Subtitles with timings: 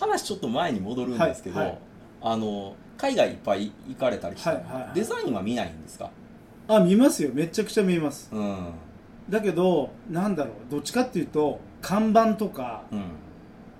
[0.00, 1.78] 話ちょっと前に戻るんですけど、はいはい。
[2.22, 4.94] あの海外いっぱい行かれたりして、はいはいはい。
[4.94, 6.10] デザインは見ないんですか？
[6.68, 7.30] あ見ますよ。
[7.32, 8.28] めちゃくちゃ見ます。
[8.32, 8.72] うん。
[9.28, 10.70] だけどなんだろう。
[10.70, 13.02] どっちかっていうと看板とかうん。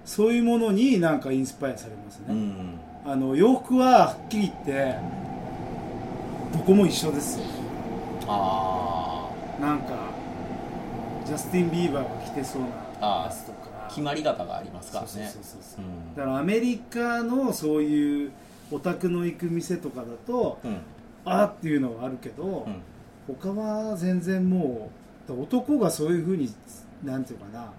[0.05, 2.79] そういうものになんかインスパイアされますね、うん。
[3.05, 4.97] あの洋服ははっきり言って
[6.53, 7.45] どこも一緒ですよ。
[8.27, 9.31] あ
[9.61, 10.11] なんか
[11.27, 12.69] ジャスティン・ビーバーが着てそうな。
[13.03, 13.60] あやつとかあ
[13.91, 15.33] 決まり方がありますからね。
[16.17, 18.33] だからアメリカのそういう
[18.73, 20.79] オタクの行く店とかだとうん。
[21.25, 22.83] あーっていうのはあるけど、うん。
[23.37, 24.91] 他は全然も
[25.29, 26.53] う男がそういうふうに
[27.05, 27.73] なんていうかな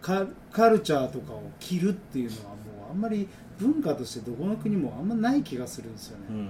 [0.00, 2.56] カカルチャーとかを着るっていうのはも
[2.88, 6.44] うあんまり文化としてどこの国もあんまない気がするんですよね、うんうん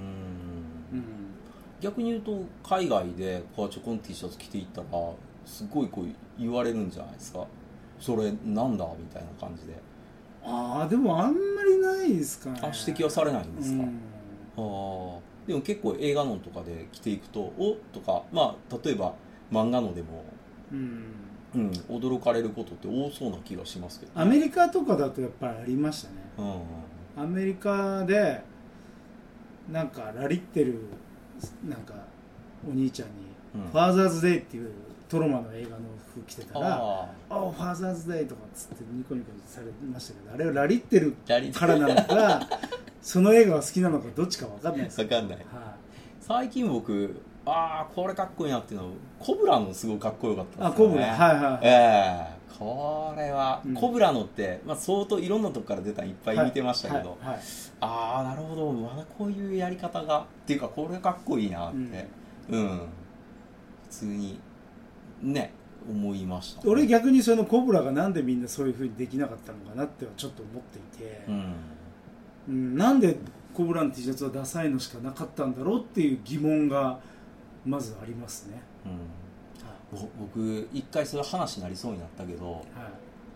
[1.80, 4.86] 逆に言うと海外でカーチョコン T シャツ着ていったら
[5.44, 6.06] すごいこう
[6.38, 7.46] 言われるんじゃないですか
[8.04, 9.72] それなんだみたいな感じで。
[10.44, 12.60] ああでもあんまりないですかね。
[12.62, 14.00] あ指摘はされないんですか、うん。
[14.56, 15.20] あー。
[15.48, 19.14] でも結構映画のとかで着ていくとおとかまあ例えば
[19.50, 20.22] 漫画のでも、
[20.70, 21.04] うん。
[21.54, 26.16] うん、驚かれることって多そうな気がしますけど、アメリカとかだとやっぱりありましたね。
[27.16, 27.22] うん。
[27.22, 28.42] アメリカで
[29.70, 30.80] なんかラリってる
[31.66, 31.94] なんか
[32.68, 34.70] お兄ちゃんにうん「ファーザーズ・デイ」っていう
[35.08, 35.76] トロマの映画の
[36.12, 41.14] 服着てたら「ああファーザーズ・デイ」とかっつってニコニコされましたけどあれはラリってる
[41.52, 42.40] からなのか
[43.02, 44.96] その映画が好きなのかどっちか分かんないです。
[44.96, 45.38] 分かんない。
[45.38, 45.76] は
[46.20, 48.88] 最近僕ああこれかっこいいなっていうの
[49.18, 51.06] コブラのすごいかっこよかったい、あですよねコブラ。
[51.14, 52.34] はいはい、ええ。
[52.58, 53.74] これは、うん。
[53.74, 57.34] コブラのって、まあ、相当いろんなとこから出たのいっぱい見てましたけど、はい。
[57.34, 57.38] はい。
[57.80, 58.72] ああなるほど。
[58.72, 61.76] まだこういうやり方がっていうかこれかっこいいなって。
[62.50, 62.86] うん、普
[63.94, 64.38] 通に
[65.22, 65.52] ね
[65.88, 71.54] 思いました、ね、俺逆にそのコブラがなんでみんなそういうふうにできなかったのかなってはちょっと思っていて、うん。
[72.48, 73.16] うん、なんで
[73.52, 77.00] コブラの T シャツはダサいのしかなかったんだろうっていう疑問が
[77.64, 82.62] まずありますね、うん、ぼ僕一回それ話になりそうになったけどはい。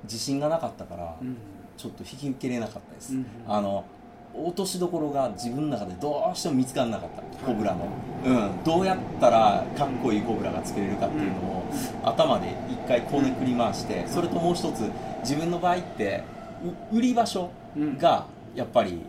[0.05, 1.37] 自信がなかったから、うん。
[1.77, 3.27] ちょっと引き受けれなかったです、うん。
[3.47, 3.85] あの
[4.35, 7.29] 落としどころが自分の中でどうしても見つからなかった。
[7.45, 7.89] コブラの、
[8.25, 11.65] うん、どうやったらかっこいいコブラが作れるかっていうのを、
[12.05, 14.91] 頭で一回こねくり回して、それともう一つ
[15.23, 16.25] 自分の場合って
[16.93, 17.51] う売り場所
[17.99, 19.01] がやっぱり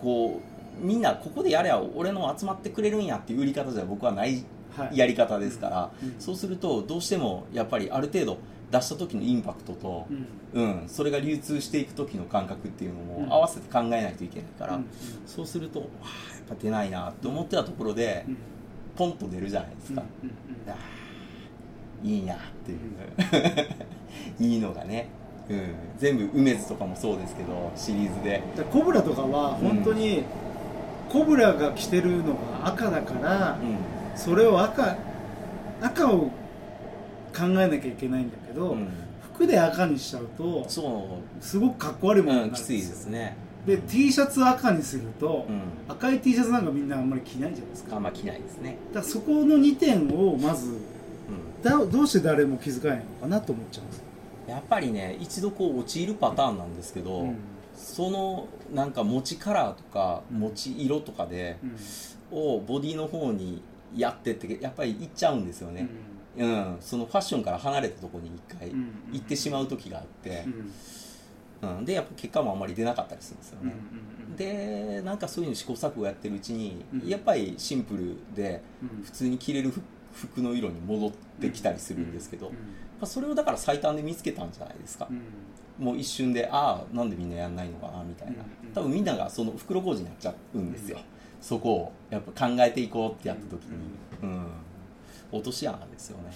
[0.00, 0.40] こ
[0.80, 4.44] うみんなここでやれば俺の集まってくれるんやっていう売り方じゃ僕はない
[4.92, 6.14] やり方ですから、うん。
[6.18, 8.38] そうするとどうしてもやっぱりある程度
[8.70, 10.06] 出した時のインパクトと
[10.54, 10.62] う、ん。
[10.62, 13.26] うん、それが流通していく時の感覚っていうのうん。
[13.28, 14.86] も合わせて考えないといけないから、うん。
[15.26, 18.36] そうするとわあやっぱ出ないなって思ってたところで、うん。
[18.96, 20.30] ポンと出るじゃないですか、うん。
[20.70, 20.98] あー
[22.02, 22.78] いいなっていう、
[24.38, 25.08] いいのがね、
[25.48, 30.22] うん、全部梅津とかもそうですけどシリーズで、コブラとかは本当に、
[31.10, 33.64] コブラが着てるのが赤だから、う
[34.18, 34.96] それを赤
[35.80, 38.88] 赤を考えなきゃいけないんだけど、んうん、
[39.34, 41.44] 服で赤にしちゃうとそう。
[41.44, 47.96] すごくかっこ悪いものにうん、なるんきついですね、で T シャツ赤にすると、うん、赤い T シャツなんかみんなあんまり着ないじゃないですか。
[47.96, 50.74] あんま着ないですね、だからそこの2点をまずう
[51.62, 54.02] だどうして誰も気づかないのかなと思っちゃうんです。
[54.48, 57.36] ん、やっぱりね一度こう陥るパターンなんですけど、うん。
[57.76, 61.58] そのなんか持ちカラーとか持ち色とかで、
[62.32, 63.62] をボディの方に
[63.96, 65.88] やってってやっぱり行っちゃうんですよね、
[66.36, 66.76] うん。
[66.80, 68.92] そのファッションから離れたところに一回うん。
[69.12, 70.44] 行ってしまう時があって。
[71.62, 71.70] う、ん。
[71.78, 71.84] うん。
[71.84, 73.74] でやっぱ結果もあんまり出なかったりするんですようんね、
[74.36, 77.08] でなんかそういうの試行錯誤やってるうちに、うん。
[77.08, 79.02] やっぱりシンプルでうん。
[79.02, 79.82] 普通に着れる服
[80.12, 85.06] 服の色に戻ってきたりするんですけど、うんまあそれをだから最短で見つけたんじゃないですか。
[85.08, 85.84] う、ん。
[85.84, 90.98] もう一瞬でああなんでみんなやんないのかなみたいな、うん多分みんながその袋小路になっちゃうんですよ、
[91.40, 93.76] そこをやっぱ考えていこうってやった時に、
[94.22, 94.46] うん。
[95.30, 96.32] 落とし穴ですよね、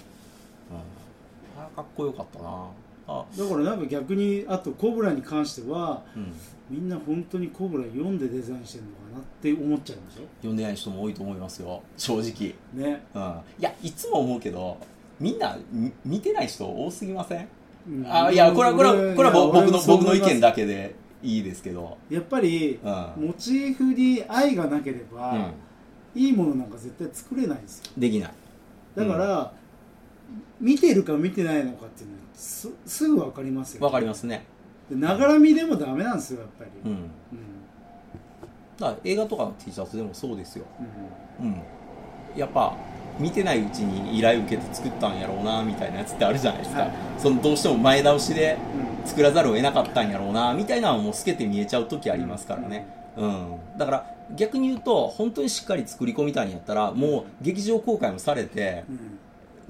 [0.70, 2.66] うん、ああかっこよかったな。
[3.08, 3.24] あ。
[3.36, 6.32] だからなんか逆にあとコブラに関してはうん。
[6.72, 11.82] みんな本当にコブラ読んでデザインしてるのかなって思っちゃうんでし読んでない人も多いと思いますよ。
[11.98, 13.04] 正直、ょね。
[13.14, 14.78] うん、いやいつも思うけど
[15.20, 17.48] みんなみ見てない人多すぎません、
[17.86, 18.06] うん。
[18.10, 23.26] あいやこれはこれはこれはぼ僕の僕の意見だだけでいいですけど、やっぱりうん。
[23.26, 25.52] モチーフに愛がなければ、うん。
[26.14, 27.92] いいものなんか絶対作れないんですよ。
[27.96, 28.32] できない。
[28.94, 29.52] だから、
[30.60, 34.44] 見てるか見てないのかっていうのはすすぐ分かりますよわかりますね。
[34.88, 36.70] でながら見でもダメなんですよやっぱり。
[36.84, 36.90] うん。
[36.90, 37.10] うん。
[38.78, 40.64] だから映画とかの T シャツでもそうですよ、
[41.40, 41.46] うん。
[41.46, 41.62] うん、
[42.36, 42.76] やっぱ
[43.18, 46.92] 見てないうちに依頼受けて作ったんやろうなみたいなやつってあるじゃないですか、はい。
[47.18, 48.92] そのどうしても前倒しでうん。
[49.04, 52.86] 作らざるを得なかったんやろうなみたいなのはもう透けて見えちゃう時ありますからね、
[53.16, 54.06] うん、だから
[54.36, 58.92] 逆に言うと本当にしっかり作り込みたいんやったらもう劇場公開もされてう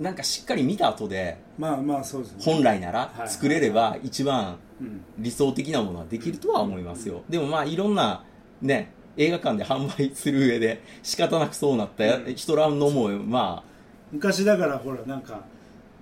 [0.02, 0.04] ん。
[0.04, 2.42] なんかしっかり見た後でまあまあそうですね。
[2.44, 3.28] 本来ならはい。
[3.30, 5.02] 作れれば一番うん。
[5.18, 7.22] 理想的なものはできるとは思いますよ。
[7.30, 8.24] でもまあいろんな
[8.60, 13.62] ね映画館で販売する上で仕方なくそうなった人らのもま
[14.10, 15.44] 昔だからほらなんか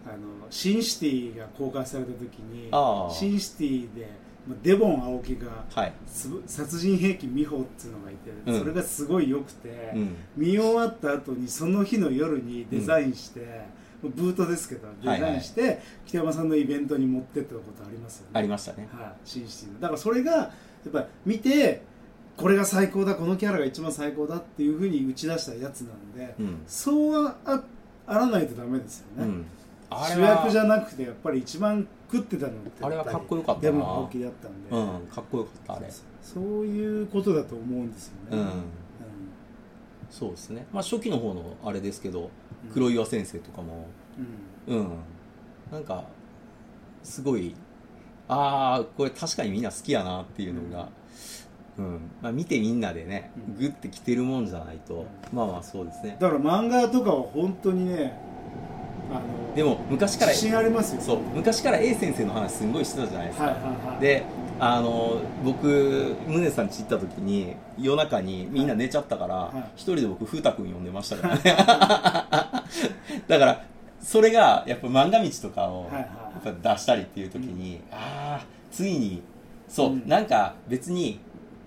[0.05, 3.13] あのシンシティが公開された時にああ。
[3.13, 4.09] シンシティで
[4.47, 5.93] まあデボン青木があはい、
[6.47, 8.59] 殺人兵器美穂っていうのがいて、うん。
[8.59, 13.67] それがすごい良くて、うん、見終わった後にその日の夜にデザインして、
[14.03, 18.31] ブートですけどデザインして、北山さんのイベントに持ってったことありますよね。
[18.33, 18.89] ありましたね。
[18.91, 19.81] はい、シンシティの。
[19.81, 20.51] だからそれがや
[20.89, 21.83] っぱり見て
[22.41, 27.63] これが最高だこのキャラが一番最高だっていうふうに打ち出したやつなんで、うん、そうはあ
[28.07, 29.47] あらないとダメですよね、うん、
[29.91, 33.71] 主役じはゃなくてやっぱり一番食ってたのってあれはかっこよかったな。
[33.71, 35.89] でも青木だったんで、うん、かっこよかったあれ。
[36.23, 38.49] そういうことだと思うんですよね、うん。
[40.11, 40.67] そうですね。
[40.73, 42.31] まあ初期の方のあれですけど
[42.65, 42.71] うん。
[42.73, 43.87] 黒岩先生とかも。
[44.69, 44.79] うん。
[44.79, 44.89] うん。
[45.71, 46.05] なんか
[47.05, 47.55] すごい
[48.29, 50.89] ああこれ確かにみんな好きやなっていうのが、
[51.81, 52.01] うん。
[52.21, 56.17] まあ、見てみんなでねうんグッてきてるもんじゃないと、まあまあそうですね。
[56.21, 58.13] だから漫画とかは本当にね
[59.11, 61.01] あのでも昔から自信ありますよ。
[61.01, 63.63] そう昔から A 先生の話すんごいしてたじゃないですか、はいはい
[63.93, 64.01] はい。
[64.01, 64.25] で
[64.61, 71.41] あの僕宗さんち行った時に夜中にみんな寝ちゃったからはい一、人で僕風太くん読んでましたからね。
[73.27, 73.65] だから
[74.03, 76.03] それがやっぱ漫画道とかをはいはい
[76.45, 79.23] やっぱ出したりっていう時に、ああついに
[79.69, 80.09] そう、うん。
[80.09, 81.21] なんか別に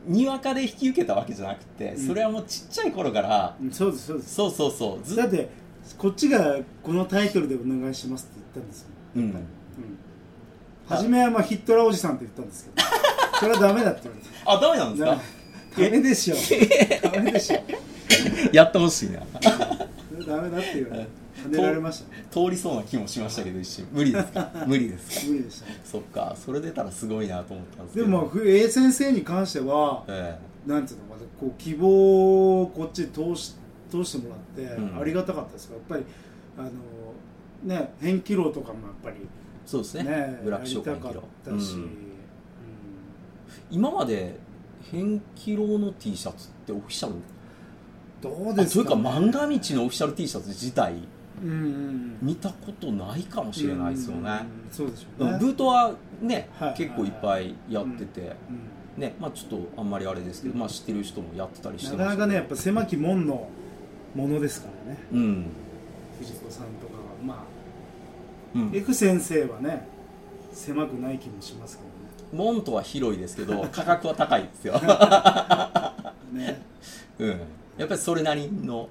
[0.05, 2.07] にわかで引き受けたわけじゃなくて、うん。
[2.07, 4.35] それはもうちっちゃい頃からうんそうですそうです。
[4.35, 5.49] そうそうそうだって
[5.97, 9.23] こっちがこのタイトルでお願いしますって言ったんですよ、うん。
[9.23, 9.33] うん。
[10.87, 12.87] 初めはまあヒットラーおじさんって言ったんですけど
[13.39, 14.29] それはダメだって言われて。
[14.45, 15.21] あダメなんですか？
[15.81, 16.35] ダメでしょ
[17.11, 17.59] ダメでしょ
[18.51, 19.19] やってほしいな。
[20.27, 21.07] ダメだって言われて。
[21.07, 21.22] 跳
[22.07, 22.25] ね。
[22.31, 23.87] 通りそうな気もしましたけど一瞬。
[23.91, 24.51] 無理ですか？
[24.67, 25.27] 無理ですか？
[25.31, 25.65] 無理でした。
[25.67, 26.35] ねそっか。
[26.37, 28.05] それ出たらすごいなと思ったんですけど。
[28.07, 33.55] でもまあ A 先生に関してはえなんていうのかなこう希望をこっちに通し
[33.89, 34.99] 通してもらってうん。
[34.99, 35.75] ありがたかったですよ。
[35.75, 36.03] やっぱり
[36.57, 36.69] あの
[37.63, 39.27] ね変気楼とかもやっぱりえ
[39.65, 40.03] そうですね。
[40.03, 41.13] ねブラックショーかっ
[41.43, 41.89] たし、うん。
[43.71, 44.37] 今まで
[44.91, 47.15] 変キロの T シャツってオフィシャル？
[48.21, 51.03] どうですか、あというか漫画道のオフィシャル T シャツ自体うんうん
[51.41, 56.73] 見たことないかもしれないですよね、うんそうでしょううんね、ブートはね、はい。
[56.73, 63.47] 結構いっぱいやってて、うんねまあ、ちょっとあんまりあれですけど、まあ、知ってる人もやってたりしてなかなかねやっぱ狭き門の
[64.15, 64.99] ものですからね。
[65.11, 65.45] うん、
[66.19, 66.99] 藤子さんとかは。
[67.23, 67.37] まあ
[68.55, 68.71] うん。
[68.75, 69.87] F 先生はね
[70.51, 71.83] 狭くない気もしますけ
[72.33, 74.87] 門とは広いですけど 価格は高いですよ、ど
[76.37, 76.61] ねね。
[77.19, 77.29] うん、
[77.77, 78.89] やっぱりそれなりの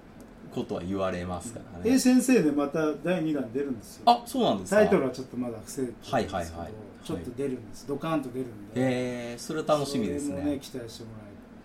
[0.54, 1.90] ことは言われますからね。
[1.90, 4.02] A 先生でまた第2弾出るんですよ。
[4.06, 4.76] あそうなんですか。
[4.76, 6.70] タイトルはちょっとまだ伏せてるんですけど、はいはいはい。
[7.04, 7.86] ちょっと出るんです。
[7.88, 8.72] ドカーンと出るんで。
[8.74, 10.42] えー、それ楽しみですね。
[10.42, 11.10] ね期待しても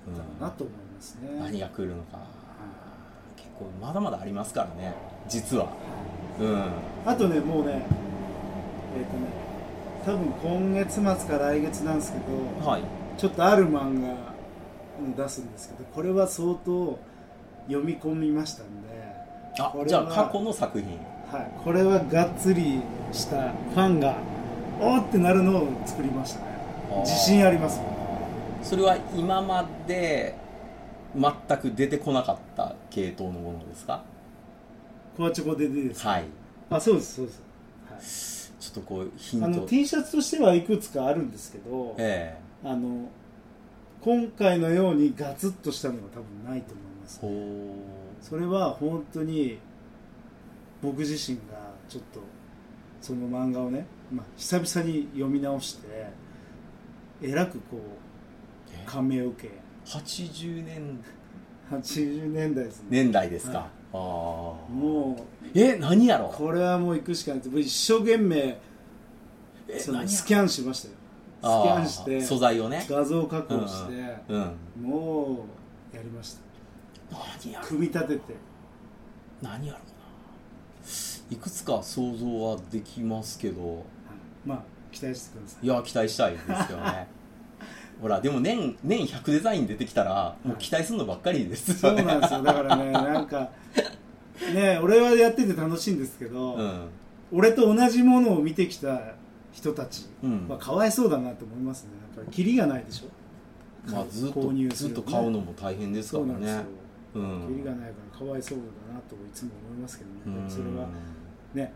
[0.07, 2.19] らえたらなと思いますね、何が来るのか。
[3.35, 4.95] 結構まだまだありますからね。
[5.27, 5.67] 実は。
[6.39, 6.63] うん。
[7.05, 7.85] あとねもうね
[8.97, 9.47] えっ、とね
[10.05, 12.83] 多分今月末か来月なんですけどはい。
[13.17, 14.15] ちょっとある漫画を
[15.15, 16.99] 出すんですけどこれは相当
[17.67, 18.76] 読み込みましたんで
[19.59, 20.87] あじゃあ過去の作品。
[21.31, 22.79] はい、これはがっつり
[23.11, 24.17] したファンが
[24.79, 26.45] おーってなるのを作りましたね。
[27.01, 27.81] 自信あります。
[28.63, 30.35] それは今まで
[31.15, 34.03] 全く出てこなかった系統のものですか？
[35.17, 36.09] コアチョコでですか？
[36.09, 36.25] はい。
[36.69, 43.09] あそうですそうです、ちょっとこうヒンはい、あトの T シャツとしてはいくつかあるんですけど、えあの
[44.01, 47.19] 今回のようにガツッとしたのは多分ないと思います。
[47.23, 47.27] えほ
[48.27, 49.57] それは本当に
[50.81, 52.19] 僕自身がちょっと
[53.01, 56.07] その漫画をね、まあ、久々に読み直して
[57.21, 59.51] えらくこう感銘を受け。
[59.85, 60.99] 80年
[61.71, 62.87] ？80年代ですね。
[62.89, 63.67] 年代ですか、はい。
[63.67, 63.97] ああ
[64.69, 65.77] もえ？
[65.77, 66.29] 何やうろ？
[66.29, 67.41] これはもう行くしかない。
[67.45, 68.59] 僕一生懸命
[69.69, 69.79] え？
[69.79, 70.93] そのスキャンしましたよ。
[71.37, 72.85] スキャンして素材をね。
[72.89, 73.93] 画像確保して、
[74.27, 74.55] うん。
[74.81, 75.45] も
[75.93, 76.46] うやりました
[77.11, 78.35] 何やろ組み立てて。
[79.41, 81.35] 何やろうな。
[81.35, 83.85] いくつか想像はできますけど。
[84.45, 85.65] まあ期待してください。
[85.65, 87.07] いや期待したいですよね。
[88.01, 92.43] ほらでも年年100デザイン出てきたらもう期待するのばっかりですそうよねなんですよ。
[92.43, 93.49] だからねなんか
[94.53, 96.87] ね俺はやってて楽しいんですけど、うん。
[97.31, 99.13] 俺と同じものを見てきた
[99.51, 100.47] 人たちうん。
[100.47, 101.89] はかわいそうだなと思いますね。
[102.15, 103.91] やっぱりキリがないでしょ。
[103.91, 105.01] まあ、ずっと購入するのね。
[105.01, 106.33] ずっと買うのも大変ですからね。
[106.33, 106.86] そ
[107.19, 110.49] うなんがないからかわいそうだなといつも思いますけどね、うん。
[110.49, 110.87] それは
[111.53, 111.73] ね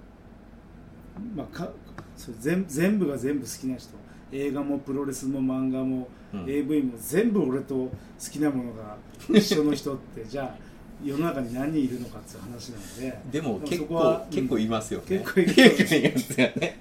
[1.35, 1.69] まあか
[2.15, 3.89] それ全全部が全部好きな人。
[4.33, 6.49] 映画もプロレスも漫画も、うん。
[6.49, 7.91] AV も全部俺と好
[8.31, 8.95] きなものが
[9.29, 10.55] 一緒の人ってじゃあ
[11.03, 13.19] 世の中に何人いるのかっていう話なので。
[13.31, 15.05] でも結構そこは結構いますよね。
[15.19, 15.53] 結構いま
[16.19, 16.41] す。
[16.41, 16.77] よね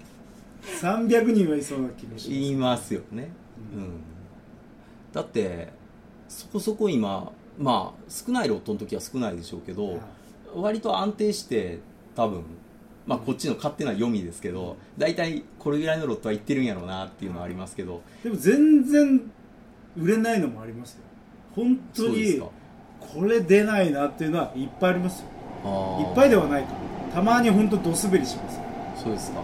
[0.80, 2.28] 300人はいそうな気もします。
[2.30, 3.30] 言いますよね、
[3.74, 3.90] ううんん。
[5.12, 5.72] だって
[6.28, 10.00] そこそこ今まあ少ないロットの時は少ないでしょうけど、はい。
[10.54, 11.78] 割と安定して
[12.16, 12.44] 多分
[13.06, 18.02] まあこっちの勝手な読みですけど大体これぐらいのロットはいってるんやろうなっていうのはありますけど。
[18.22, 19.20] でも全然
[19.96, 21.02] 売れないのもありますよ。
[21.54, 22.40] 本当に
[23.00, 25.26] これ出ないなっていうのはいっぱいありますよ。
[26.08, 26.70] いっぱいではないか
[27.12, 28.62] たまに本当ドスベリしますよ。
[28.96, 29.40] そうですか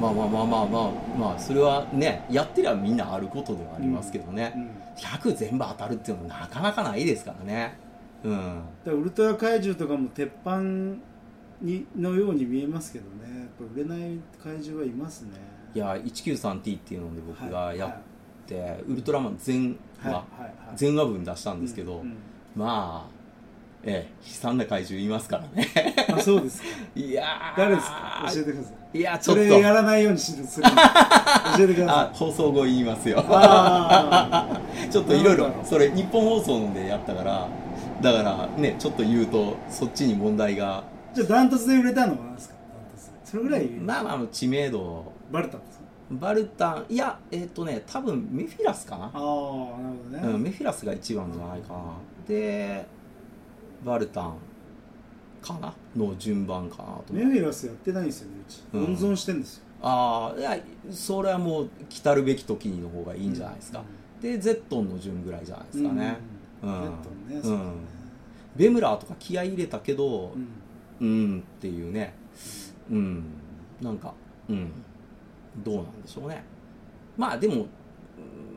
[0.00, 7.76] まあまあまあまあまあまあそれはねやってりゃみんなあることではありますけどね、うん100全部当たるっていうのはなかなかないですからね。
[8.22, 8.62] うん。
[8.86, 10.60] ウルトラ怪獣とかも鉄板
[11.60, 13.40] にのように見えますけどね。
[13.40, 15.30] やっぱ売れない怪獣はいますね。
[15.74, 17.92] いや 193T っていうので僕がはいやっ
[18.46, 20.76] て、ウルトラマン全話、はいはいはい。
[20.76, 22.16] 全話分出したんですけど、うんうん。
[22.54, 23.10] まあ
[23.82, 25.66] ええ悲惨な怪獣いますからね。
[26.16, 26.68] あそうですか。
[26.94, 27.58] いやー。
[27.58, 28.30] 誰ですか？
[28.32, 29.50] 教えてくださいいやちょそっと。
[29.54, 30.44] れやらないようにする。
[30.46, 32.16] する教えてくだあさい。
[32.16, 33.22] 放送後言いますよ。
[33.28, 34.60] あ
[34.90, 37.48] ちょっといろいろそれ日本放送のでやったから
[38.00, 40.84] だからねちょっと言うとそっちに問題が。
[41.12, 42.54] じゃあダントツで売れたのは何ですか？
[43.24, 45.04] それぐらいまあまあ知名度。
[45.32, 46.84] バレたんですかバルタン。
[46.88, 49.04] いやえっ、とね多分メフィラスかな。
[49.06, 51.78] ああなるほどね、うん、メフィラスが一番じゃないかな。
[52.28, 52.86] で
[53.84, 54.34] バルタン
[55.44, 55.74] かな。
[55.94, 58.84] の順番かなとメフィラスやってないんですよねうち、うん。
[58.86, 59.64] 温存してんですよ。
[59.82, 60.56] ああいや
[60.90, 63.82] それはもう来たるべき時の方がいいんじゃないですか、
[64.20, 66.16] でゼットンの順ぐらいじゃないですかね。
[66.62, 66.82] うんうん。
[66.82, 67.42] ゼットンねうん。
[67.42, 67.70] そうだね。
[68.56, 70.32] ベムラーとか気合い入れたけど
[71.00, 71.08] うん。
[71.08, 72.14] うんっていうね。
[72.90, 73.24] うん。
[73.82, 74.14] なんか
[74.48, 74.72] うん。
[75.62, 76.42] どうなんでしょうね。
[77.16, 77.58] まあでもう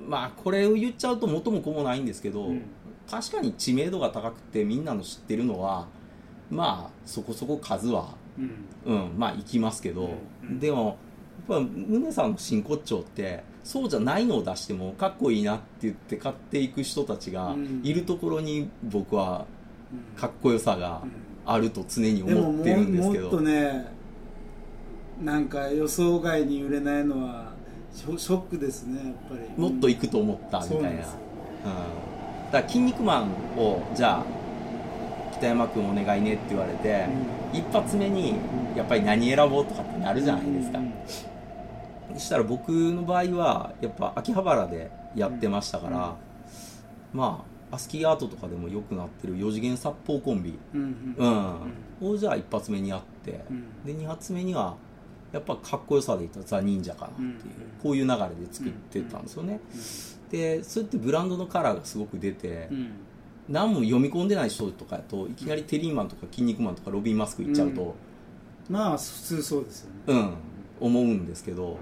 [0.07, 2.61] んまあこれを言っちゃうと元も子もないんですけど、うん。
[3.09, 5.87] 確かに知名度が高くてみんなの知ってるのは
[6.49, 8.93] まあそこそこ数はうん。
[8.93, 10.11] うんまあいきますけど、
[10.43, 10.59] うん。
[10.59, 10.97] でも
[11.49, 17.81] やっぱ宗さんの真骨頂ってそうじゃないのを出してもかっこいいなって言って買っていく人たちがうん。
[17.83, 19.45] いるところに僕は
[19.91, 20.19] うん。
[20.19, 21.01] かっこよさが
[21.45, 23.23] あると常に思ってるんですけど。
[23.23, 23.85] もっとね
[25.23, 27.51] なんか予想外に売れないのは
[27.93, 29.61] ショショックですねやっぱり。
[29.61, 30.89] もっといくと思ったみたいな。
[30.89, 31.07] うん、だか
[32.51, 34.36] ら「筋肉マン」をじゃあ
[35.37, 37.07] 北山君お願いねって言われて、
[37.53, 38.35] 一発目に
[38.75, 40.93] やっぱり何選ぼうとかってなるじゃないですか、うん。
[42.15, 46.15] そしたら僕の場合はやっぱ秋葉原でやってましたから、
[47.13, 50.57] まあアスキーアートとかでもよくなってる4次元殺法コンビ、
[52.01, 53.83] をじゃあ一発目にやって、うん。
[53.85, 54.75] で2発目には
[55.31, 57.35] やっぱかっこよさで言ったらザ・忍者かなっていう、うん。
[57.83, 58.17] こういう流れ
[58.47, 59.59] で作ってったんですよね、
[60.31, 62.91] でそれってブランドのカラーがすごく出て、うん
[63.49, 67.95] 何も読み込んでない人とかやといきなりテリーマンとか筋肉マンとかロビンマスクいっちゃうと、
[68.69, 69.95] まあ普通そうですよね。
[70.07, 70.33] うん
[70.79, 71.77] 思うんですけど、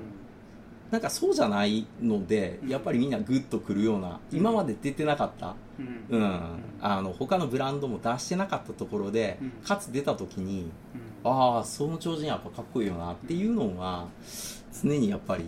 [0.89, 5.55] なんかそうじゃないのでやっぱりみんなグッとくるような、うん今まで出てなかった、
[6.11, 6.17] うん。
[6.17, 6.41] うん。
[6.81, 9.49] あの他のブランドも出してなかったところで、うん。
[9.65, 10.71] かつ出た時に
[11.23, 11.29] うん。
[11.29, 14.07] ああその超人やっぱかっこいいよなっていうのが
[14.81, 15.43] 常にやっぱり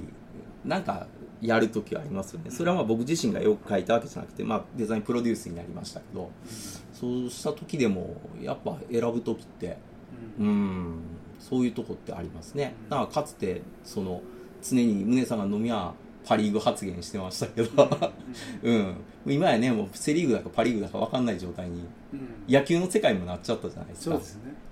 [0.66, 1.08] なんか
[1.42, 2.52] やる時はありますよね。
[2.52, 6.32] それはまあ僕自身がよく描いたわけじゃなくて、まあ、デザインプロデュースになりましたけど
[6.94, 9.78] そうした時でもやっぱ選ぶ時って
[10.40, 10.48] うん。
[10.48, 11.00] うん。
[11.40, 12.74] そういうとこってありますね。
[12.90, 14.22] だからかつてその
[14.64, 15.94] 常に宗さんが飲みは
[16.26, 17.90] パ・リーグ発言してましたけど、
[18.64, 22.54] うん、 今やねもうセ・リーグだかパ・リーグだか分かんない状態にうん。
[22.54, 24.16] 野球の世界もなっちゃったじゃないですか。
[24.16, 24.22] ね。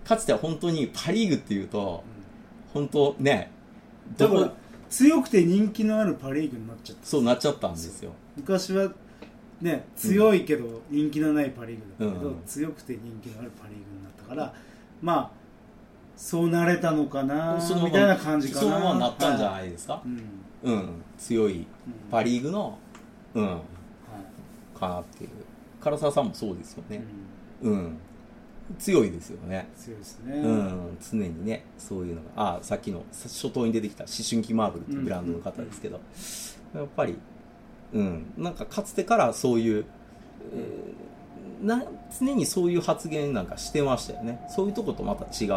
[0.04, 2.04] かつては本当にパ・リーグっていうと
[2.74, 3.52] 本当ね
[4.18, 4.50] どこ
[4.90, 7.06] 強くて人気のあるパ・リーグになっちゃった。
[7.06, 8.12] そうなっちゃったんですよ。
[8.36, 8.92] 昔は
[9.62, 12.44] ね強いけど人気のないパ・リーグだったけど、うん。
[12.46, 14.54] 強くて人気のあるパ・リーグになったから
[15.02, 15.32] まあ
[16.18, 18.62] そうなれたのかなみたいな感じかな。
[18.62, 20.02] そのままなったんじゃい、ないですか？
[20.06, 20.72] うん。
[20.72, 20.90] うん。
[21.18, 21.66] 強いうん。
[22.10, 22.78] パ・リーグの
[23.34, 23.48] うん。
[23.48, 24.80] はい。
[24.80, 25.30] かなっていう。
[25.84, 27.04] 唐沢さんもそうですよね。
[27.62, 27.72] うん。
[27.72, 27.98] うん
[28.80, 29.68] 強いですよね。
[29.78, 32.58] 強いですね、うん、常にねそういうのが。
[32.58, 36.00] あさっきの初頭に出てきた思春期マーブルっていうブランドの方ですけど、
[36.74, 37.18] やっぱり、
[37.94, 39.86] うん、なんかかつてからそういう、
[40.54, 41.06] えー
[41.62, 41.84] な
[42.20, 44.46] 常にそういう発言なんかしてましたよね。
[44.50, 45.50] そういうとことまた違う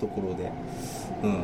[0.00, 0.50] ところで、
[1.22, 1.42] うん、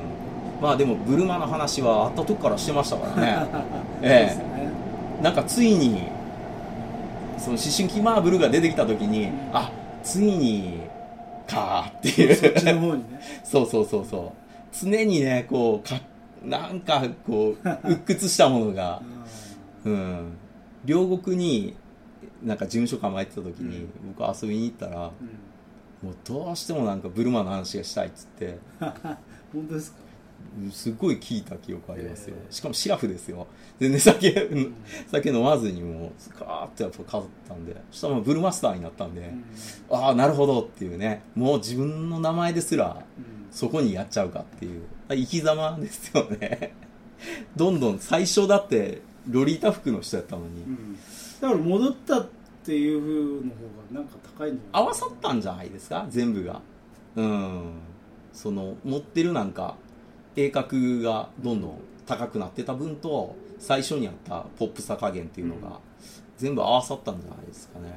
[0.61, 3.47] まあでもブルマの話はあったとこからしてましたからね。
[4.03, 4.45] えそうですね。
[5.21, 6.09] えなんかついに
[7.39, 9.33] その思春期マーブルが出てきた時に、ん。
[9.53, 9.71] あ
[10.03, 10.81] ついに
[11.47, 12.35] かーっていう。
[12.35, 13.21] そっちの方にね。
[13.45, 14.31] そうそうそうそう。
[14.85, 16.01] 常にねこうか
[16.45, 19.03] なんかこう 鬱屈したものが。
[19.85, 20.33] うん。
[20.85, 21.75] 両国に
[22.43, 25.11] なんか事務所構えてた時に、僕遊びに行ったら
[26.03, 26.09] うん。
[26.09, 28.59] もうどうしてもなんかブルマの話がしたいっつって。
[29.53, 29.99] 本当ですか？
[30.73, 32.53] すごい聞いた記憶ありますよ、えー。
[32.55, 33.47] しかもシラフですよ
[33.83, 34.75] 全然酒、うん
[35.11, 39.21] 酒飲まずにもうスカーッとやっぱ飾ったんでそしたらブルマスターになったんで、
[39.91, 39.97] うん。
[39.97, 41.23] ああなるほどっていうね。
[41.35, 43.47] もう自分の名前ですらうん。
[43.51, 44.83] そこにやっちゃうかっていう。
[45.09, 46.75] 生き様ですよね。
[47.57, 50.97] どんどん最初だってロリータ服の人やったのに、うん。
[51.41, 52.27] だから戻ったっ
[52.65, 56.07] ていう風の方がなんか高いんじゃない合わさったんじゃないですか？
[56.09, 56.61] 全部が。
[57.17, 57.63] うん。
[58.33, 59.77] その持ってるなんか
[60.37, 60.69] 鋭角
[61.03, 65.79] がどんどん高くなってた分と最初にあったポップさ加減っていうのが
[66.37, 67.97] 全部合わさったんじゃないですかね。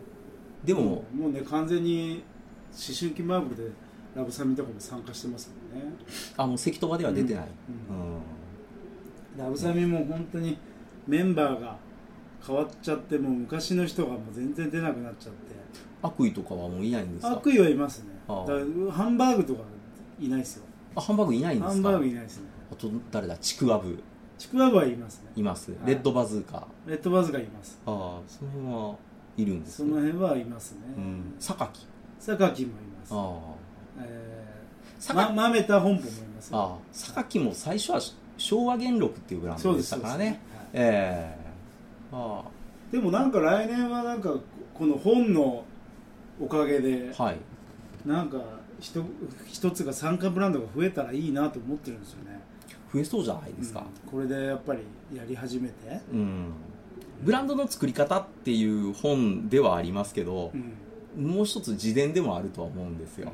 [0.64, 2.24] でも、もうもうね完全に
[2.72, 3.72] 思春期マーブルで
[4.16, 5.92] ラブサミとかも参加してますもんね。
[6.38, 7.48] あもう関戸場では出てない、
[7.90, 9.44] うん。
[9.44, 10.58] ラブサミも本当に
[11.08, 11.78] メンバーが
[12.46, 15.56] 変わっちゃってもう昔の人がもう全然出なくなっちゃって。
[16.04, 17.34] 悪意とかはもういないんですか？
[17.34, 18.10] 悪意はいますね。
[18.28, 18.92] ああ。
[18.92, 19.62] ハンバーグとか
[20.20, 20.66] いないですよ。
[20.96, 21.74] あハンバーグいないんですか？
[21.74, 22.44] ハンバーグいないですね。
[22.72, 23.36] あと誰だ？
[23.38, 24.04] ちくわぶ
[24.38, 25.32] ちくわぶはいますね。
[25.36, 25.72] います。
[25.72, 25.76] い。
[25.86, 26.68] レッドバズーカ。
[26.86, 27.80] レッドバズがいます。
[27.86, 28.96] ああその辺は
[29.38, 31.36] いるんですその辺はいますね、うん。
[31.40, 31.88] 榊。
[32.20, 33.14] 榊もいます。
[33.14, 34.04] ああ。
[34.04, 35.16] えー、榊。
[35.16, 36.78] ま、豆田本舗もいますああ。
[36.92, 38.00] 榊も最初は
[38.38, 40.40] 昭和元禄っていうブランドでしたからね。
[40.74, 41.46] ええ。
[42.12, 42.44] あ
[42.92, 44.36] でもなんか来年はなんか
[44.74, 45.64] この本の
[46.40, 47.38] おかげであはい。
[48.06, 48.38] なんか
[48.80, 49.04] 一
[49.48, 52.35] 一つが参加ブランドが増えたらいいなと思ってるんですよね
[52.96, 53.86] 増えそうじゃないですか。
[54.06, 54.10] うん。
[54.10, 54.80] これでやっぱり
[55.14, 55.74] やり始めて、
[56.14, 56.52] うん、
[57.22, 60.52] ブランドの作り方っていう本ではありますけど
[61.18, 61.34] う、ん。
[61.34, 63.32] もう一つ自伝でもあるとは思うんですよ、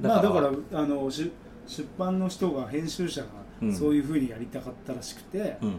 [0.00, 0.50] まあだから
[0.80, 1.30] あの出
[1.66, 3.24] 出版の人が編集者
[3.60, 3.70] うん。
[3.70, 5.70] がそういうふうにやりたかったらしくて、うん。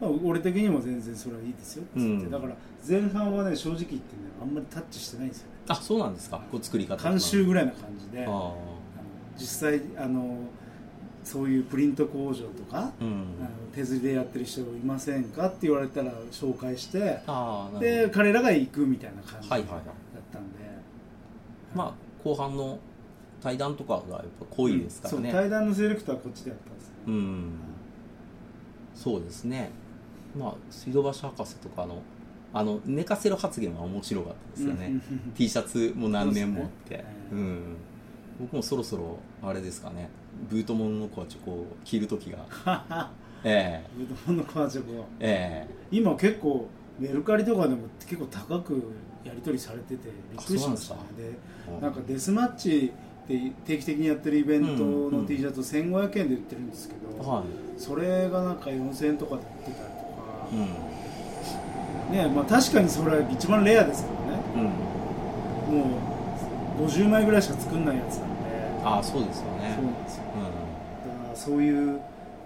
[0.00, 1.84] まあ、俺的にも全然それはいいですよ。
[1.84, 2.56] っつって、うんだから
[2.88, 4.02] 前半はね正直言ってね
[4.40, 5.52] あんまりタッチしてないんですよね。
[5.68, 6.42] あそうなんですか。
[6.50, 7.08] こう作り方。
[7.08, 8.24] 監修ぐらいな感じで。
[8.24, 8.56] ああの
[9.36, 10.36] 実際あの
[11.24, 13.26] そういうプリント工場とか、あうん。
[13.74, 17.20] 手刷りでやってる人いませんかって言われたら紹介して
[17.80, 19.80] で彼らが行くみたいな感じだはいはいはい。
[19.80, 19.84] っ
[20.32, 20.58] たんで、
[21.74, 21.92] まあ
[22.24, 22.78] 後半の
[23.42, 25.30] 対談とかがやっぱ濃いですからね。
[25.30, 27.50] そう対談のセレクトはこっちでやったんですね、うん。
[28.94, 29.70] そうですね。
[30.38, 32.02] まあ水道橋博士とかの
[32.54, 35.32] あの寝かせる発言は面白かったですよね、うん。
[35.34, 36.96] T シャツも何年もあって。
[36.98, 37.04] ね。
[37.32, 37.76] うん。
[38.40, 40.08] 僕もそろそろあれですかね
[40.50, 43.10] ブートモンのコアチョコを着る時が。
[43.44, 45.74] えブドウのカーチョコええ。
[45.90, 48.92] 今結構メルカリとかでも結構高く
[49.24, 51.00] やり取りされててびっくりしましたね。
[51.18, 51.32] え
[51.70, 52.92] でなんかデスマッチ
[53.24, 57.42] って定期的にやってるイベントうんうんの T シャツを1500円で売ってるんですけど、は
[57.78, 60.48] それがなんか4000円とかで売ってたりとか。
[60.52, 60.56] い、
[62.10, 62.16] うん。
[62.16, 64.42] ねまあ、確かにそれは一番レアですからね。
[64.56, 65.78] うん。
[65.78, 65.98] も
[66.80, 68.42] う50枚ぐらいしか作んないやつなんで。
[68.84, 69.78] ああそうですよね
[71.44, 72.00] そういう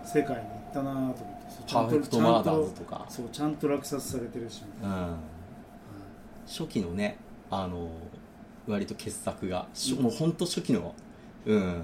[0.04, 1.26] 世界に行ったなと思って。
[1.66, 3.06] ちゃんパーフェクトマーダーズとか。
[3.08, 4.90] そうちゃんと落札されてるし、うん。
[4.90, 5.10] はい
[6.48, 7.18] 初期のね
[7.50, 7.90] あの
[8.68, 10.94] 割と傑作が、しもう本当初期の
[11.44, 11.82] うん。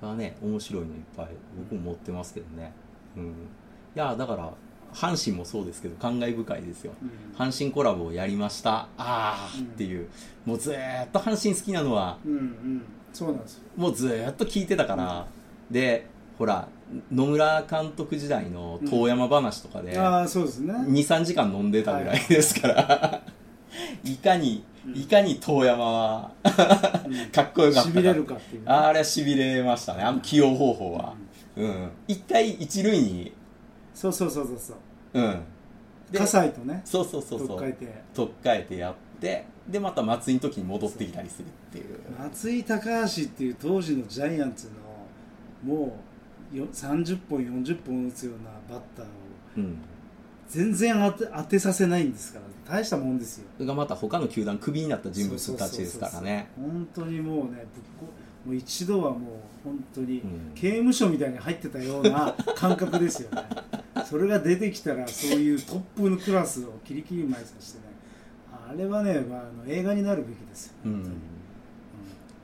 [0.00, 1.28] がね面白いのいっぱい
[1.70, 2.72] 僕も持ってますけどね。
[3.16, 3.24] うん。
[3.24, 3.28] い
[3.94, 4.52] やだから
[4.94, 6.92] 阪神もそうですけど感慨深いですよ。
[7.02, 7.36] うん。
[7.36, 8.72] 阪神コラボをやりました。
[8.72, 9.64] ああうん。
[9.64, 10.08] っていう、
[10.44, 12.82] もうずーっと阪神好きなのはうんうん。
[13.12, 13.62] そうなんですよ。
[13.76, 15.26] もうずーっと聞いてたから、
[15.70, 16.06] で
[16.38, 16.68] ほら
[17.10, 20.74] 野村監督時代の遠山話とかで、ああそうですね。
[20.74, 23.22] 23時間飲んでたぐらいですから、
[24.04, 26.30] い、かにいかに遠山は
[27.06, 27.30] うん。
[27.30, 28.66] かっこよかったしびれるかっていうね。
[28.68, 31.14] あれはしびれましたねあの起用方法は。
[31.56, 31.90] うん。
[32.08, 33.32] 一回一塁に
[33.94, 34.76] そうそうそうそうそう。
[35.14, 35.40] うん。
[36.10, 37.58] で葛西とねそうそうそうそう。
[37.58, 42.00] 取っ換えて取っ替えてやってでまた松井の時に戻ってきたりするっていう。
[42.18, 44.72] 松井高橋っていう当時のジャイアンツの
[45.64, 45.96] も
[46.52, 49.08] うよ30本40本打つようなバッターを
[49.56, 49.78] うん。
[50.48, 53.46] 全然当て当てさせないんですから大したもんですよ。
[53.56, 56.50] それがまた他の球団クビになった人物たちですからね。
[56.56, 57.56] 本当にもうねぶっ
[57.98, 58.06] こ
[58.44, 59.20] もう一度はもう
[59.64, 60.52] 本当にうん。
[60.54, 63.42] 刑務所みたいに入ってたような 感覚ですよね。
[64.04, 67.84] それが出てきたらそういうトップのクラスをキリキリ前さしてね。
[68.52, 71.12] ああれはね、まあ、あの映画になるべきですよ、うん。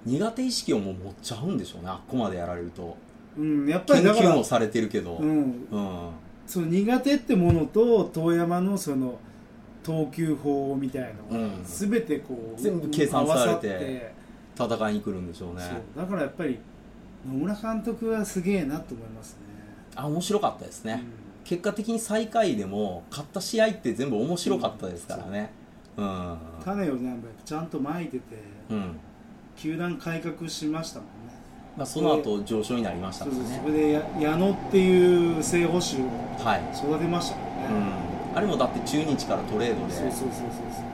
[0.06, 2.96] 苦手意識をもう持っちゃうんでしょうねあっこまでやられると
[3.38, 6.10] うんうんやっぱ研りだから究もされてるけど、うん、うん。
[6.46, 9.18] その苦手ってものと遠山のその
[9.82, 11.64] 投球法みたいのがうん。
[11.64, 14.12] 全てこう、全部計算されて
[14.56, 15.62] 戦いに来るんでしょうね。
[15.62, 16.04] そう。
[16.04, 16.58] だからやっぱり
[17.26, 19.38] 野村監督はすげえなと思いますね、
[19.96, 21.44] あ面白かったですね、うん。
[21.44, 25.50] 結果的に最下位でも勝った試合って全部面白かったですからね。
[25.96, 26.04] う。
[26.04, 26.38] ん。
[26.64, 28.22] 種をねちゃんとまいてて、
[28.70, 28.96] うん。
[29.56, 31.12] 球団改革しましたもんね
[31.78, 33.30] まあ、その後上昇になりましたね。
[33.62, 36.06] それでや矢野っていう正捕手を
[36.44, 37.66] はい、育てましたもんね、
[38.30, 40.30] うん、あれもだって中日からトレードでそうそうそう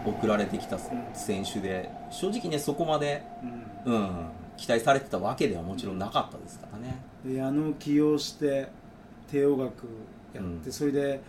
[0.05, 0.79] そう送られてきた
[1.14, 3.25] 選手で正直ねそこまで、
[3.85, 4.01] そう、うん。
[4.01, 4.11] うん、
[4.59, 7.03] 期待されてたわけではもちろんなかったですからね。
[7.25, 8.68] で矢野を起用して
[9.31, 9.64] 帝王学
[10.35, 10.73] やって、うん。
[10.73, 11.20] それで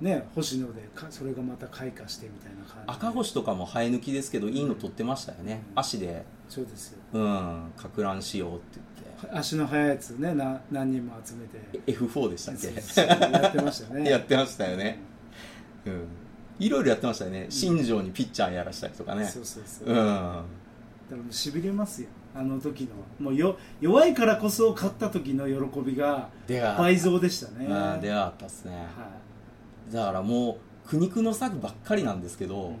[0.00, 3.06] ね星野でかそれがまた開花してみたいな感じで。
[3.06, 5.80] 赤星とかも生え抜きですけどいいの取ってましたよね、うん。
[5.80, 6.98] 足で、そうですよ。
[7.14, 8.95] うん、かく乱しようって言って
[9.32, 11.92] 足の速いやつねな何人も集めて。
[11.92, 12.66] F4 でしたっけ？
[13.02, 14.10] やってましたよね。
[14.10, 14.98] やってましたよね。
[15.86, 16.06] うん。
[16.58, 17.46] いろいろやってましたよね。
[17.50, 19.24] 新庄にピッチャーやらしたりとかね。
[19.26, 19.94] そうそうそう、うん。
[19.94, 20.42] だか
[21.10, 22.90] らもうしびれますよあの時の。
[23.18, 26.28] もうよ弱いからこそ勝った時の喜びが
[26.78, 27.66] 倍増でしたね。
[27.66, 28.72] うんではあったっすね。
[28.74, 29.08] は
[29.92, 32.76] だからもう苦肉の策ばっかりなんですけい、ど、うん。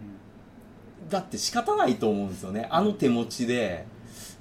[1.08, 2.68] だって仕方ないと思うんですよね。
[2.70, 3.86] あの手持ちで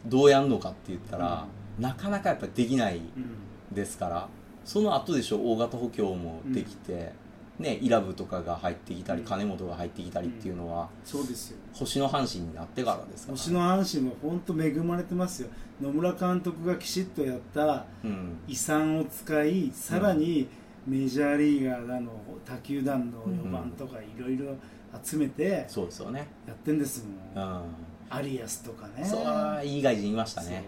[0.06, 1.46] どうやんのかって言ったら、
[1.80, 4.28] なかなかやっぱりできないうんですから
[4.66, 7.12] その後でしょ大型補強もできて、
[7.60, 9.28] ね、イラブとかが入ってきたり、うん。
[9.28, 11.58] 金本が入ってきたりっていうのは、そうですよ。
[11.72, 15.50] 星の阪神になってからですから、星の阪神は本当恵まれてますよ。
[15.80, 20.48] 野村監督がきちっとやったうん、遺産を使いさらに
[20.88, 22.12] メジャーリーガーだの
[22.46, 24.56] 他球団の4番とかいろいろ
[25.04, 27.62] 集めてそうですよね、やってんですもん、うん、
[28.10, 29.04] アリアスとかね。
[29.04, 30.64] そういい外人いましたね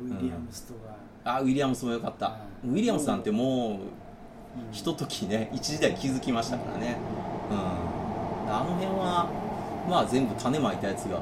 [0.00, 2.70] ウィリアムスとか、あウィリアムスもよかった、うん。
[2.72, 3.78] ウィリアムスなんてもううん
[4.72, 6.96] ひとときね一時代気づきましたからね、
[7.50, 9.28] うん、あの辺は
[9.88, 11.20] まあ全部種まいたやつが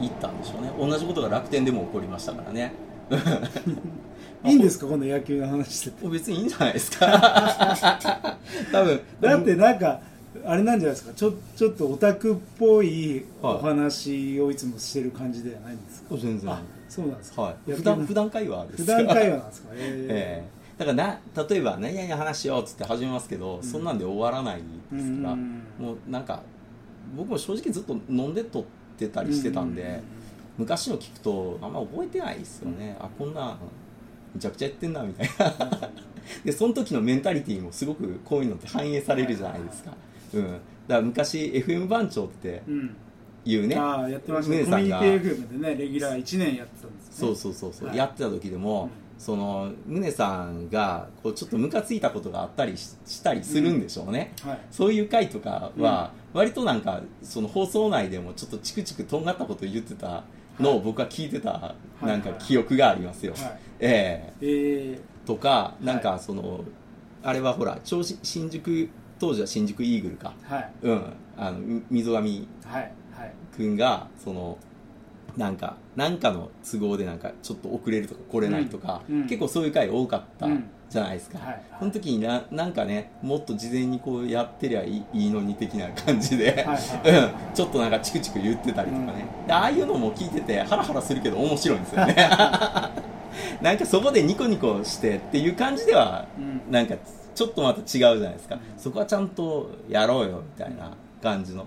[0.00, 0.70] いったんでしょうね。
[0.78, 2.72] 同じことが楽天でも起こりましたからね。
[4.44, 5.90] いいんですかこの野球の話して。
[5.90, 8.36] て別にいいんじゃないですか。
[8.70, 9.00] 多分。
[9.20, 10.00] だってなんか
[10.44, 11.12] あれなんじゃないですか。
[11.14, 16.50] ちょちょっとオタクっぽいお話をいつもしてる感じではないんですか、全然。
[16.52, 19.68] あそうなんですか、はい、普段普段会話です普段会話なんですか。
[19.74, 20.44] ええ。
[20.44, 23.62] えだからな例えば何々話しようっつって始めますけど、ん。
[23.62, 25.62] そんなんで終わらないですから、うん。
[25.78, 26.42] もうなんか
[27.16, 28.64] 僕も正直ずっと飲んで撮っ
[28.98, 30.02] てたりしてたんで、
[30.58, 33.58] 昔の聞くとあんま覚えてないですよね、あこんなん
[34.34, 35.90] めちゃくちゃやってんなみたいな。
[36.44, 39.96] でその時のメンタリティーもすごくこういうのって反映されるじゃないですか、
[40.34, 42.96] うん、だから昔 FM 番長ってうん
[43.46, 44.64] いうね、ああやってましたね。
[44.64, 47.10] コミュニティ FM でねレギュラー1年やってたんですね。
[47.10, 47.96] そうそうそうそう、はい。
[47.96, 54.60] やってた時でも、その宗さんがこうちょっとムカついたことがあったりししたりするんでしょうね、はい。
[54.70, 60.24] そういう回とかは割となんかその放送内でもちょっとチクチクとんがったこと言ってた
[60.60, 62.06] のを僕は聞いてたい。
[62.06, 63.60] なんか記憶がありますよ、はい。
[63.80, 64.94] ええ。
[64.94, 66.64] えとかなんかその、
[67.22, 70.34] あれはほら新宿当時は新宿イーグルか。
[70.46, 70.72] ー、はい。
[70.82, 71.12] うん。
[71.38, 72.18] あのみ溝上。
[72.18, 72.92] はいはい
[73.56, 74.58] 君がその
[75.36, 79.20] なんかなんかの都合でなんかちょっと遅れるとか来れないとか、うん。
[79.22, 79.26] うん。
[79.26, 80.64] 結構そういう回多かったうん。
[80.88, 81.48] じゃないですか、はい。
[81.48, 86.78] はいその時にななんかねもっと事前にこうやってりゃいいいいのに的な感じで、はい
[87.10, 87.54] うん。
[87.54, 92.14] ちょっとなんかチクチク言ってたりとかね、でああいうのも聞いててハラハラするけど面白いんですよね。
[93.60, 96.72] なんかそこでニコニコしてっていう感じではうん。
[96.72, 96.94] なんか
[97.34, 98.60] ちょっとまた違うじゃないですか、うん。
[98.78, 101.66] そこはちゃんとやろうよみたいな感じの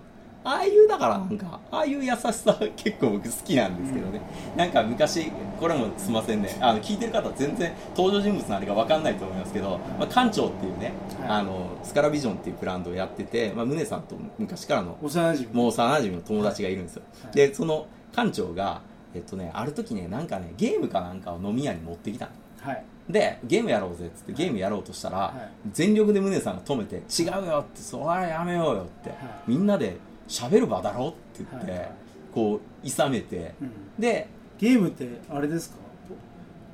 [0.49, 4.19] ああいうだからなんかああいう優しさ結構僕好きなんですけどね、
[4.55, 6.57] なんか昔これもすいませんね。
[6.59, 11.29] あの聞いてる方全然登場人物のあれが分かんないと思いますけど、まあ、館長っていうね、はい。
[11.29, 17.35] あのスカラビジョンっていうブランドをやってて、まあ、宗さんと昔からの幼馴染もう幼馴染の友達がいるんですよ、はい。
[17.35, 17.85] でその
[18.15, 18.81] 館長が
[19.13, 22.31] えっとねある時ねなんかねゲームかなんかを飲み屋に持ってきたの。
[22.61, 22.83] はい。
[23.07, 25.69] でゲームやろうぜっつってゲームやろうとしたら、はい。
[25.71, 29.19] 全力で宗さんが止めて「違うよ」って「それはやめようよ」って、はい。
[29.47, 29.97] みんなで
[30.29, 31.91] 喋る場だろって言って、はいはい。
[32.33, 33.71] こういさめて、うん。
[33.99, 35.77] でゲームってあれですか？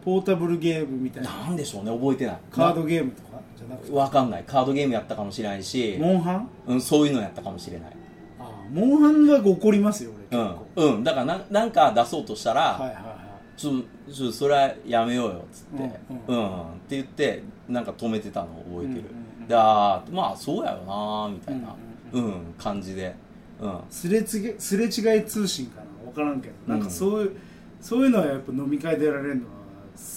[0.03, 1.31] ポポータブルゲームみたいな。
[1.31, 2.39] なんでしょうね覚えてない。
[2.51, 3.39] カードゲームとか？
[3.57, 3.91] じゃなくて。
[3.91, 4.43] わかんない。
[4.45, 6.49] カードゲームやったかもしれないし、モンハン？
[6.67, 7.91] うん、そういうのやったかもしれない。
[8.39, 13.15] ああモンハンは怒りますよ俺うん結構、、うん、だからななんか出そうとしたら、はいはいはい
[13.57, 13.71] ちょ
[14.11, 15.83] ちょそれはやめようよっつって、
[16.29, 16.37] ううん。
[16.37, 16.51] んっ
[16.89, 19.01] て言ってなんか止めてたのを覚えてる、うんうん
[19.43, 19.47] うん。
[19.47, 21.73] であーまあそうやよなーみたいな、
[22.11, 23.15] ううんん感じで
[23.61, 23.79] うん。
[23.89, 24.25] すれ違い
[24.59, 25.85] すれ違い通信かな？
[26.05, 26.53] 分からんけど。
[26.67, 27.35] なんかそういう、
[27.81, 29.49] そういうのはやっぱ飲み会でやられるのは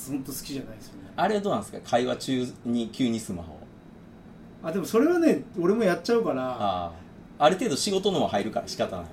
[0.09, 1.11] 本当好きじゃないですよね。
[1.16, 1.79] あれはどうなんですか？
[1.85, 3.59] 会話中に急にスマホ
[4.62, 6.42] あでもそれはね俺もやっちゃうから。
[6.42, 6.92] ああ
[7.40, 9.07] ある程度仕事のも入るから仕方ない。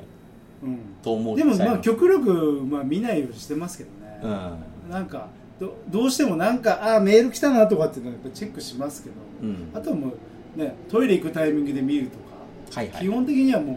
[0.63, 0.79] うん。
[1.03, 1.37] と思う。
[1.37, 4.91] でもまあ極力、まあ、見ないようにしてますけどね、うん。
[4.91, 5.27] なんか
[5.59, 9.69] どどうしてもなんかあメール来たなとかっていうのはやっぱチェックしますけど、うん。
[9.75, 10.13] あとはも
[10.55, 13.01] うねトイレ行くタイミングで見るとか、はいはい。
[13.03, 13.75] 基本的にはもう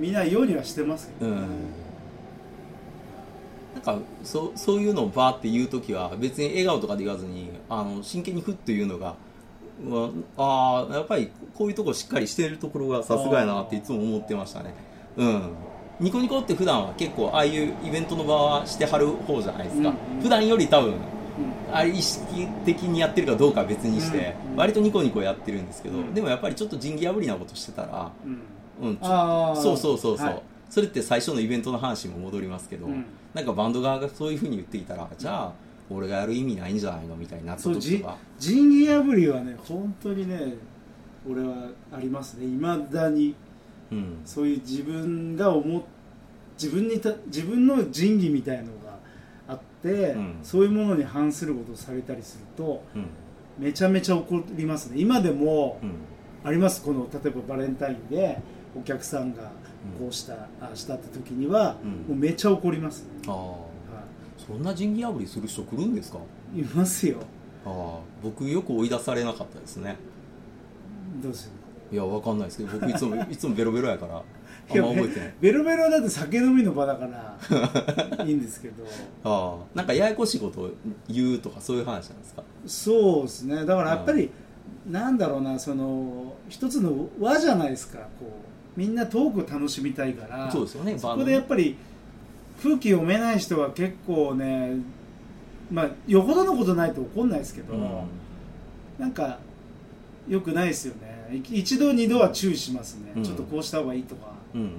[0.00, 1.30] 見ないようにはしてますけど。
[1.30, 1.48] ね、うん。
[3.74, 9.14] なんかそうそういうのをバーって言う時は別に笑顔とかで言わずにあの真剣にふっと言うのが
[9.84, 14.74] うわああやっぱりこういうとこしっかりしてるところがさすがやなっていつも思ってましたね。
[15.16, 15.50] うん。
[16.00, 20.22] ニコニコって普段は結構ああいうイベントの場はしてはる方じゃないですか、うんうん。
[20.22, 20.96] 普段より多分うん。
[21.72, 24.56] あれ意識的にやってるかどうかは別にして、うん。
[24.56, 26.14] 割とニコニコやってるんですけど、うん。
[26.14, 28.40] でもやっぱりちょっと仁義破りなことしてたら、うん
[28.80, 29.60] うん、あー。
[29.60, 30.42] そうそうそうそう、はい。
[30.68, 33.04] それって最初のイベントの話にも戻りますけど、うん。
[33.34, 35.52] なんかバンド側がそういうふうに言っていたら、じゃあ
[35.90, 40.54] 俺がやる意味ないんじゃないのみたいになったそうじ時とか仁義破りはね本当にね
[41.28, 42.46] 俺はありますね。
[42.46, 43.34] いまだに。
[43.90, 44.20] うん。
[44.24, 45.82] そういう自分が思っ
[46.54, 48.98] 自分にた自分の仁義みたいのが
[49.48, 50.38] あって、うん。
[50.42, 53.06] そういうものに反することをされたりするとうん。
[53.58, 55.00] めちゃめちゃ怒りますね。
[55.00, 55.92] 今でもうん。
[56.42, 56.82] あります。
[56.82, 58.40] この例えばバレンタインで
[58.78, 59.50] お客さんが
[59.98, 61.90] こうした、あしたって時には、うん。
[61.90, 63.34] もうめちゃ怒ります、ああ。
[63.34, 63.56] は
[64.38, 66.18] そんな仁義破りする人来るんですか？
[66.54, 67.18] い、いますよ。
[67.64, 67.98] ああ。
[68.22, 69.96] 僕よく追い出されなかったですね。
[71.22, 71.50] どうす
[71.90, 71.96] る？
[71.96, 74.18] いやわかんないですけど僕いつも いつもベロベロやからあ
[74.74, 75.34] んま覚えてない。
[75.40, 77.06] ベロベロだって酒飲みの場だか
[78.18, 78.84] らいいんですけど。
[79.24, 79.76] ああ。
[79.76, 80.70] なんかややこしいことを
[81.08, 82.44] 言うとかそういう話なんですか？
[82.66, 83.64] そうですね。
[83.66, 84.30] だからやっぱり、
[84.88, 91.76] なんだろうなその一つの輪じゃないですかこうみんなトークを楽しみたいからそうですよねそこでやっぱり
[92.62, 94.76] 空気読めない人は結構ね
[95.70, 97.80] まあよほどのことないと怒んないですけど、うん。
[98.98, 99.38] なんか
[100.28, 101.30] よくないですよね。
[101.32, 103.22] い一度二度は注意しますね、うん。
[103.22, 104.32] ちょっとこうした方がいいとか。
[104.54, 104.72] うん。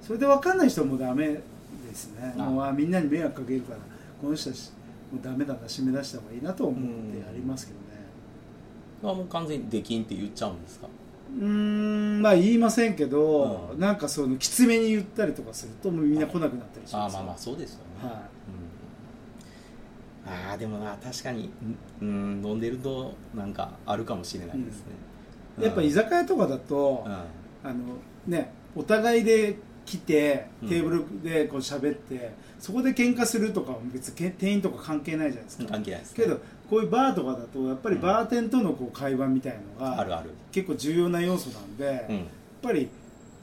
[0.00, 1.40] それで分かんない人はもうダメで
[1.94, 2.34] すね。
[2.38, 2.42] あ。
[2.44, 3.80] もうあみんなに迷惑かけるから
[4.22, 4.70] この人たち
[5.12, 9.12] もうダメだな締め出した方がいいなと思ってやりますけどね。
[9.12, 10.88] あもう完全に出禁って言っちゃうんですか？
[11.38, 13.80] うーんまあ言いませんけど、うん。
[13.80, 18.22] なんかそのきつめに言ったりとかするともうみんな来なくなったりしますああまあまあそうですよね、は
[20.26, 21.50] うん、ああでもな確かに
[22.00, 24.84] うん飲んでるとなんかあるかもしれないですね、
[25.60, 27.12] い、やっぱ居ざ酒屋とかだと、うん。
[27.12, 27.74] あの
[28.26, 30.68] ねお互いで来てうん。
[30.68, 36.24] テーブルでこう喋って、そこで喧嘩するとかは別にけ店員とか関係ないじゃないですか、関係ないですね。
[36.24, 36.40] けど
[36.72, 40.30] こういうバーとかだとやっぱりバーテンとのこう会話みたいのがあるある。
[40.50, 42.26] 結構重要な要素なんで、やっうん
[42.62, 42.88] ぱり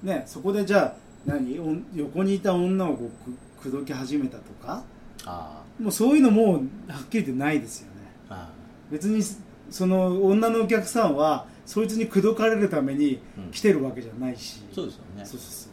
[0.02, 0.94] ねそこでじゃあ
[1.28, 1.56] 何？
[1.94, 4.84] 横にいた女をこうく口説き始めたとか？
[5.26, 6.62] あもうそういうのもはっ
[7.10, 8.02] きり言ってないですよね。
[8.32, 8.50] ああ
[8.90, 9.22] 別に
[9.70, 13.52] その女のお客さんはそいつに口説かれるためにうん。
[13.52, 15.24] 来てるわけじゃないし、そうですよね。
[15.24, 15.72] そうそうそう。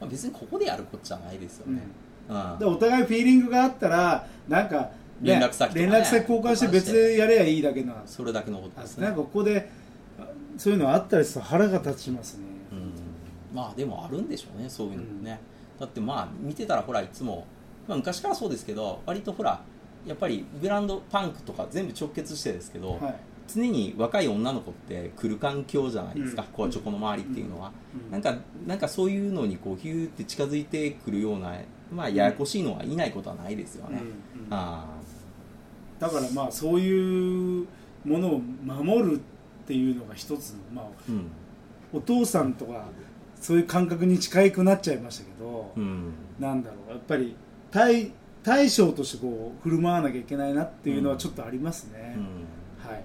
[0.00, 1.80] まあ、別にここでやることじゃないですよね、
[2.28, 2.58] うん。
[2.58, 4.90] でお互いフィーリングがあったらなんか、ね
[5.22, 5.82] 連絡先ね。
[5.82, 9.06] 連絡先交換して別でやればいいだけのそれだけのことですね。
[9.06, 9.70] なんかここで
[10.18, 10.26] あ
[10.56, 13.56] そういうのあったりすると腹が立ちますね、うん。
[13.56, 15.40] まあでもあるんでしょうねそういうのもね、
[15.78, 17.46] だってまあ見てたらほらいつも、
[17.86, 19.60] まあ、昔からそうですけど割とほら
[20.06, 23.14] やっぱりブランドパンクとか全部直結してですけど、はい。
[23.50, 26.48] 常に若い女の子って来る環境じゃないですか、うん。
[26.48, 27.72] こうチョコの周りっていうのは、
[28.06, 28.10] うん。
[28.10, 31.54] なんかなんかそういうのにこうヒューって近づいてくるような
[31.90, 34.02] まあややこしいのはいないことはないですよね、
[34.36, 34.46] うん。
[34.46, 34.52] うん。
[34.52, 34.84] あ
[35.98, 37.66] だからまあそういう
[38.04, 39.18] ものを守るっ
[39.66, 41.30] ていうのが一つの、まあ、あうん。
[41.92, 42.86] お父さんとか
[43.40, 46.12] そういう感覚に近くなっちゃいましたけど、うん。
[46.38, 47.34] なんだろうやっぱり
[47.70, 52.90] 対対象としてこう振る舞わなきゃいけないなっていうのはちょっとありますね、うん。
[52.90, 53.04] はい。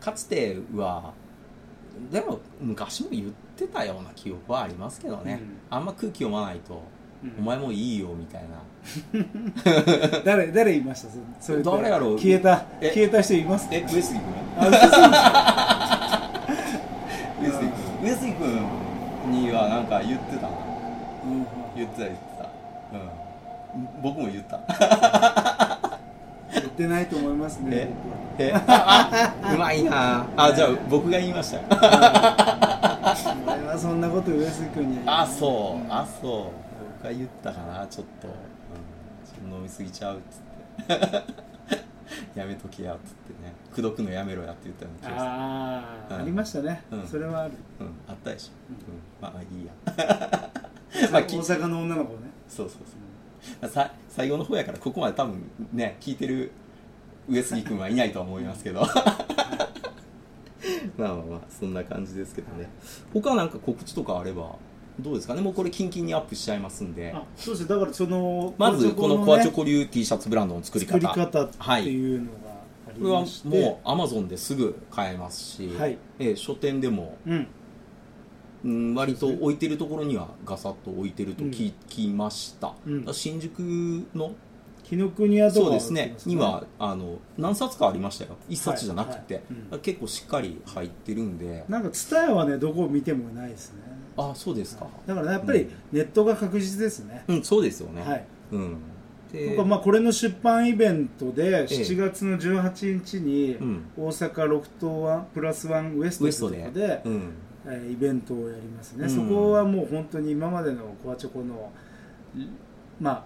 [0.00, 1.12] かつては
[2.12, 6.80] でも昔も言ってたような記憶はありますけどね、あんま空気読まないと、うん
[7.38, 8.58] お前もいいよみたいな。
[10.24, 11.08] 誰誰いました？
[11.40, 12.18] そそれ誰やろう？
[12.18, 13.68] 消えたえ消えた人います？
[13.72, 14.22] え上杉君？
[14.56, 14.66] あ
[17.42, 17.58] 上杉
[18.02, 18.08] 君。
[18.10, 18.60] 上杉君
[19.32, 20.42] にはなんか言ってた？
[20.42, 20.48] な
[21.24, 21.46] うん。
[21.76, 22.44] 言ってた言ってた。
[22.44, 22.96] う
[23.78, 23.88] ん。
[24.02, 24.60] 僕も言った。
[26.54, 27.88] 言ってないと思いますね。
[28.38, 28.52] え？
[28.54, 29.54] え？
[29.54, 30.24] うまいな。
[30.36, 31.56] あじゃあ僕が言いました。
[31.58, 35.86] よ俺はそんなこと上杉君にはあそう。
[35.92, 38.28] あそう僕が言ったかなちょっと、
[39.46, 40.38] うん、飲みすぎちゃうっつ
[40.92, 41.48] って。
[42.34, 43.52] やめときやっつってね。
[43.72, 45.30] 口説くのやめろやって言ったような気がする。
[45.30, 46.22] ああ、うん。
[46.22, 47.06] ありましたね、うん。
[47.06, 47.52] それはある。
[47.80, 47.86] うん。
[48.08, 51.10] あったでしょ、ううん、まあいいや。
[51.12, 52.18] まあき大阪の女の子ね。
[52.48, 52.78] そうそう
[53.60, 53.70] そう。
[53.70, 56.50] さ最後の方やからここまで多分ね聞いてる
[57.28, 58.80] 上杉君はいないとは思いますけど。
[60.96, 62.68] まあまあまあそんな感じですけどね。
[63.12, 64.56] 他なんか告知とかあれば？
[65.00, 65.40] どうですかね。
[65.40, 67.12] もうこれキンキンにアップしちゃいますんで。
[67.14, 67.62] あそうです。
[67.62, 72.38] ねだからそのまずこのコアチョコね流 T シャツブランドの作り方作り方っていうのが
[72.88, 75.98] ありこれはまして、もうアマゾンですぐ買えますし、はい。
[76.18, 77.46] えー書店でも、うん。
[78.64, 83.14] うん、割と置いてるところにはガサッと置いてると聞きました、うん。
[83.14, 83.60] 新宿
[84.16, 84.34] の
[84.82, 86.16] 紀ノ国屋とかそうですね。
[86.24, 88.36] にはあの何冊かありましたよ。
[88.48, 91.64] 一冊じゃなくて、はいはい結構しっかり入ってるんで。
[91.68, 93.82] なんかツタヤはねどこを見てもないですね
[94.18, 98.24] あそうですか、だからやっぱりネットが確実ですね、うんそうですよね、はい。
[98.50, 98.76] うん。
[99.32, 103.84] で僕はまあこれの出版イベントで7月の18日にうん。
[103.96, 107.02] 大阪ロフトワンプラスワンウエストというとこで、
[107.92, 109.10] イベントをやりますね、うん。
[109.10, 111.70] そこはもう本当に今までのコアチョコの
[113.00, 113.24] まあ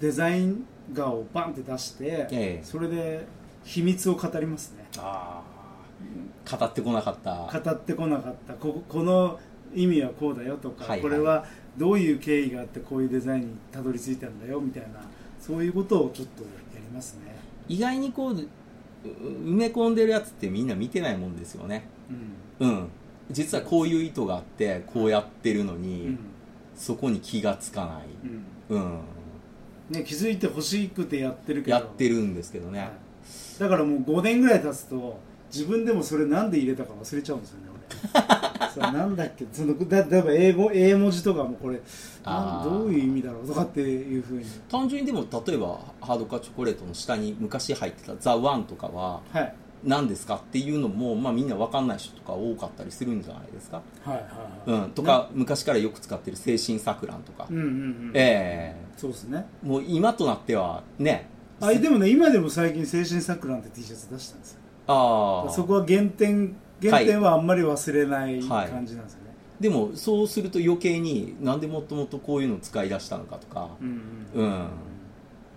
[0.00, 2.60] デザイン画をバンって出して、ええ。
[2.64, 3.24] それで
[3.62, 4.84] 秘密を語りますね。
[4.98, 7.60] ああ語ってこなかった。
[7.60, 8.54] 語ってこなかった。
[8.54, 9.38] ここの
[9.74, 11.00] 意味はこうだよとか、はいはい。
[11.00, 11.44] これは
[11.76, 15.00] どういう経緯があってこういうデザインにたどり着いたんだよみたいな
[15.40, 17.36] そういうことをちょっとやりますね、
[17.68, 18.36] 意外にこうう
[19.04, 21.84] 埋め込んでるやつってみんな見てないもんですよね。
[22.60, 22.68] うん。
[22.68, 22.88] うん。
[23.30, 26.18] 実はこういう意図があってこうやってるのに、うん。
[26.76, 28.04] そこに気がつかない、
[28.70, 28.82] うん。
[28.82, 29.00] うん、
[29.90, 31.76] ね、気づいてほしくてやってるけど。
[31.76, 32.90] やってるんですけどね、はい。
[33.58, 35.18] だからもう5年ぐらい経つと
[35.52, 37.64] 自分でもそれなんで入れたか忘れちゃうんですよね
[38.12, 41.80] 俺 そうなんだっけそのだ例えば英語英文字とかもこれ
[42.24, 44.44] なんどういう意味だろうとかっていうふうに。
[44.68, 49.54] 単純にでも例えばハードカチョコレートの下に昔入ってた「ザ・ワンとかははい。
[49.84, 54.22] 何ですかっていうのも、まあ、みんな分かんない人とか多かったりするんじゃないですか、はいは
[54.66, 54.84] いはい。
[54.84, 59.46] うん、とか、昔からよく使ってる精神錯乱とか、うんうんうんえそうですね。
[59.62, 61.28] えもう今となってはね
[61.60, 64.60] あでもね今でも最近精神錯乱って T シャツ出したんですよ。
[64.86, 66.54] ああそこは原点
[66.90, 73.88] 原点はあんまり忘れないはい感じなんですよね、でもそうすると余計になんでもともとこういうのを使い出したのかとか、うん
[74.34, 74.48] ううん。
[74.48, 74.68] ん。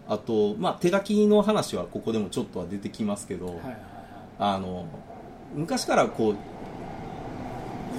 [0.08, 3.78] あと、まあ、手書きの話はここでもちょっとは出てきますけど、はいはいはい。
[4.40, 4.86] あの
[5.56, 6.36] 昔からこう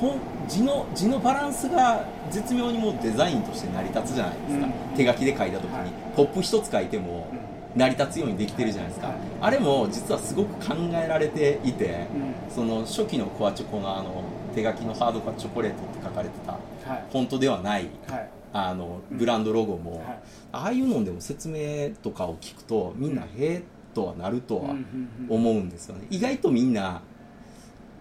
[0.01, 5.91] 本字の字のバランスが絶妙にもうデザインとして成り立つじゃないですか、うん手書きで書いた時に、はい。
[6.17, 9.17] ポップ一つ書いてもう成り立つようにできてるじゃないですか、はい。
[9.41, 12.05] あれも実はすごく考えられていて、んうん。
[12.51, 16.59] その初期のコアチョコのあの手書きのハードカチョコレートって書かれてたは
[16.99, 17.05] い。
[17.11, 18.31] フォントではないはい。
[18.53, 20.19] あのブランドロゴも、はい。
[20.53, 23.63] ああいうのでも説明とかを聞くとみんな「へえ」
[23.95, 25.37] とはなるとはうんうんうん。
[25.37, 26.07] 思うんですよね。
[26.11, 27.03] 意外とみんな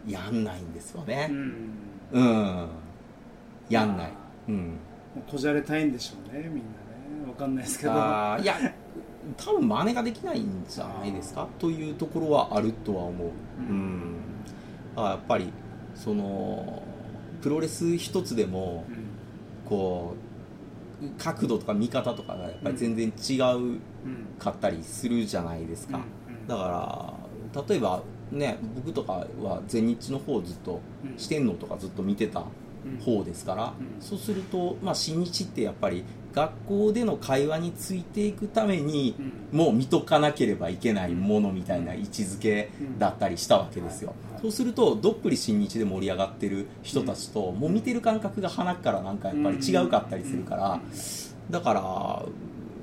[0.08, 1.28] やんないんですよね。
[1.30, 1.78] うん。
[2.14, 2.68] うん、
[3.70, 4.12] やんない、
[4.48, 4.80] うん、
[5.30, 6.64] こじゃれたいんでしょうねみんなね。
[7.28, 7.92] わかんないですけど。
[7.92, 8.56] あーいや
[9.36, 11.48] 多分真似ができないんじゃないですか？
[11.60, 13.76] というところはあるとは思う、ううん。
[13.76, 14.16] ん、
[14.96, 15.52] あやっぱり
[15.96, 16.84] その
[17.42, 19.08] プロレス一つでもうん。
[19.70, 23.80] こう角度とか見方とかがやっぱり全然違ううん
[24.40, 26.48] かったりするじゃないですか、うん。
[26.48, 27.20] だか
[27.54, 31.14] ら例えばね僕とかは全日の方をずっとうん。
[31.18, 32.44] 四天王とかずっと見てた
[32.86, 32.98] うん。
[33.04, 34.02] 方ですから、うん。
[34.02, 39.58] そうすると、まあ、新日ってやっぱり学校での会話についていくために、うん。
[39.58, 44.42] もう見とかなければいけないものみたいな位置づけだったりしたわけですよ、はい。
[44.42, 50.82] そうするとどっぷり新日で盛り上がってる人たちと、もう見てる感覚が鼻からなんかやっぱり違うかったりするから、
[51.50, 52.26] だから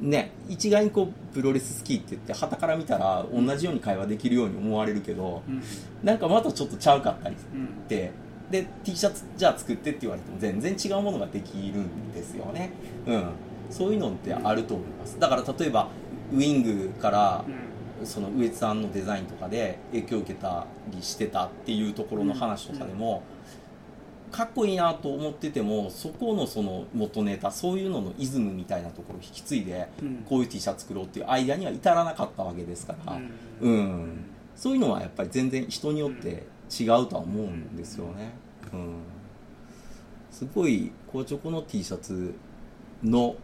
[0.00, 5.62] ね一概にこうプロレス好きって言って旗から見たら同じように会話できるように思われるけど、うん。
[6.02, 7.64] なんかまたちょっとちゃうかったりうん。
[7.64, 8.10] って
[8.50, 12.70] で T シャツじゃあ作ってって言われても全然違うものができるんですよね。
[13.06, 13.24] うん。
[13.70, 15.18] そういうのってあると思います。
[15.18, 15.88] だから例えば
[16.32, 17.44] ウィングから
[18.04, 23.22] その上津さんのデザインとかで影響を受けたりしてたっていうところの話とかでも、
[24.30, 30.24] かっこいいなと思っててもそこのその元ネタそういうののイズムみたいなところを引き継いで、うん。
[30.28, 33.18] こういう T シャツ作ろうっていうアイデアには至らなかったわけですから、
[33.60, 33.72] うん。
[33.72, 34.24] うん。
[34.56, 36.46] そういうのはやっぱり全然人によって
[36.80, 38.32] 違うとは思うんですよね。
[38.72, 38.94] うん、
[40.30, 42.34] すごい紅チョコの T シャツ
[43.02, 43.36] の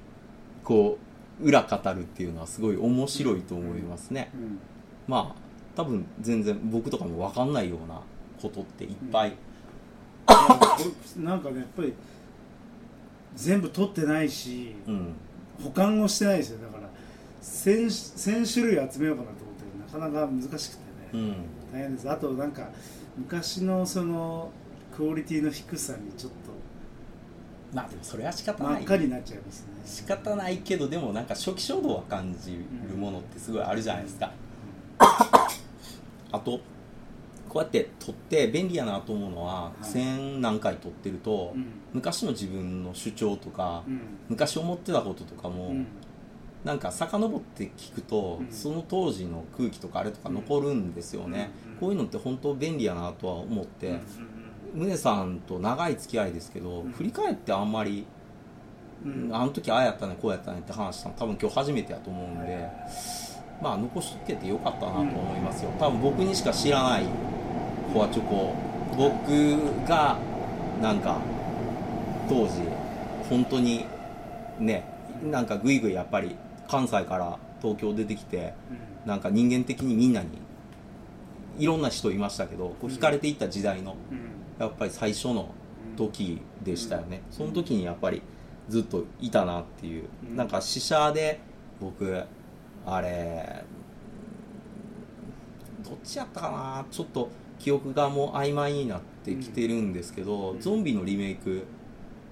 [0.64, 0.98] こ
[1.40, 4.30] う裏語るっていうのはすごい面白いと思いますね。
[4.34, 4.58] うん。
[5.06, 5.40] まあ
[5.76, 8.00] 多分全然僕とかも分かんないような
[8.40, 9.36] ことっていっぱい、
[11.16, 11.94] なんかねやっぱり
[13.36, 15.14] 全部取ってないしうん。
[15.62, 16.58] 保管をしてないですよ。
[16.60, 16.88] だから
[17.42, 22.68] 1000 1000種類集めようかなと思ってなかなか難しくてね、うん大変ですあとなんか
[23.16, 24.50] 昔のその
[24.94, 26.50] クオリティの低さにちょっと
[27.72, 28.72] まあでもそれは仕方ない。
[28.74, 29.66] 真っ赤になっちゃいますね。
[29.84, 32.58] 仕方ないけどでもなんか初期衝動は感じ
[32.90, 34.32] るものってすごいあるじゃないですか、
[34.98, 36.60] あと
[37.48, 39.84] こうやって撮って便利やなと思うのは、はい。
[39.84, 41.66] 千何回撮ってると、うん。
[41.92, 44.00] 昔の自分の主張とか、うん。
[44.28, 45.86] 昔思ってたこととかも、うん
[46.64, 48.52] なんか遡って聞くと、うん。
[48.52, 51.76] その当時の空気とかあれとか残るんですよね、うん。
[51.76, 54.00] こういうのって本当便利やなとは思って、
[54.74, 54.88] うん。
[54.88, 56.92] 宗さんと長い付き合いですけど、うん。
[56.92, 58.06] 振り返ってあんまり、
[59.04, 59.30] うん。
[59.32, 62.68] あの時ああやったねこうやったねって話したの多分今日初めてやと思うんで、
[63.62, 65.70] まあ残しとけてよかったなと思いますよ。
[65.78, 67.04] 多分僕にしか知らない
[67.92, 68.54] フォアチョコ
[68.96, 70.18] 僕が
[70.82, 71.16] なんか
[72.28, 72.52] 当時
[73.28, 73.86] 本当に
[74.58, 74.84] ね
[75.22, 76.36] なんかぐいぐいやっぱり
[76.70, 78.54] 関西から東京出てきて
[79.04, 80.28] なんか人間的にみんなに
[81.58, 84.18] いろんな人いましたけどこう惹かれていった時代のうん。
[84.60, 85.54] やっぱり最初の
[85.96, 88.20] 時でしたよね、その時にやっぱり
[88.68, 90.36] ずっといたなっていう、うん。
[90.36, 91.40] なんか試写で
[91.80, 92.22] 僕
[92.86, 93.64] あれ
[95.82, 100.60] どっちやったかなちょっと記憶がもう曖昧になってきてるんですけど、うん。
[100.60, 101.64] ゾンビのリメイク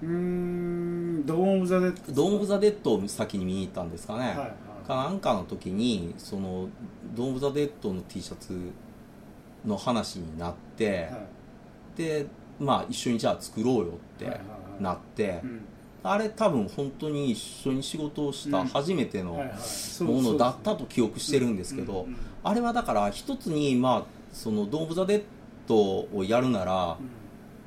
[0.01, 4.87] うーんドーン・オブ・ザ・デッ「ドドーン・オブ・ザ・デッド」を先に見に行ったんですかね、はいはい。
[4.87, 6.69] かなんかの時にその
[7.15, 8.57] 「ドーン・オブ・ザ・デッド」の T シャツ
[9.65, 11.17] の話になって、は
[11.97, 11.97] い。
[11.97, 12.27] で
[12.59, 13.87] まあ一緒にじゃあ作ろうよっ
[14.17, 14.45] てはいはいは
[14.79, 14.83] い。
[14.83, 15.61] なって、うん。
[16.01, 22.07] あれ多分本当に一緒に仕事をしたうん初めてのものだったと記憶してるんですけど
[22.41, 25.23] あれはだから一つにまあその「ドーム・ザ・デッ
[25.67, 25.75] ド」
[26.15, 26.97] をやるなら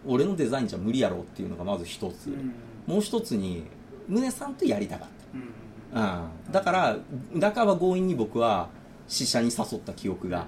[0.06, 2.54] 俺のデザインじゃ無理やろうっていうのがまず一つ、うん。
[2.86, 3.64] もう一つに
[4.08, 5.94] 宗さんとやりたかっうん。
[5.94, 6.00] た、
[6.46, 6.96] うん、だから
[7.36, 8.68] だから強引に僕は
[9.08, 10.46] 試写に誘った記憶が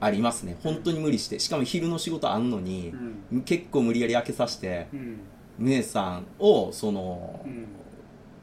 [0.00, 0.56] ありますね。
[0.62, 1.38] 本当に無理して。
[1.38, 2.92] しかも昼の仕事あんのに
[3.32, 3.42] う、ん。
[3.42, 5.20] 結構無理やり開けさせてうん。
[5.58, 7.66] 宗さんをその、うん。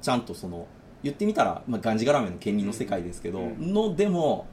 [0.02, 0.68] ちゃんとその
[1.04, 3.74] 言ってみたら、まあ、がんじがらめの権利の世界ですけど、うん。
[3.74, 4.48] のでも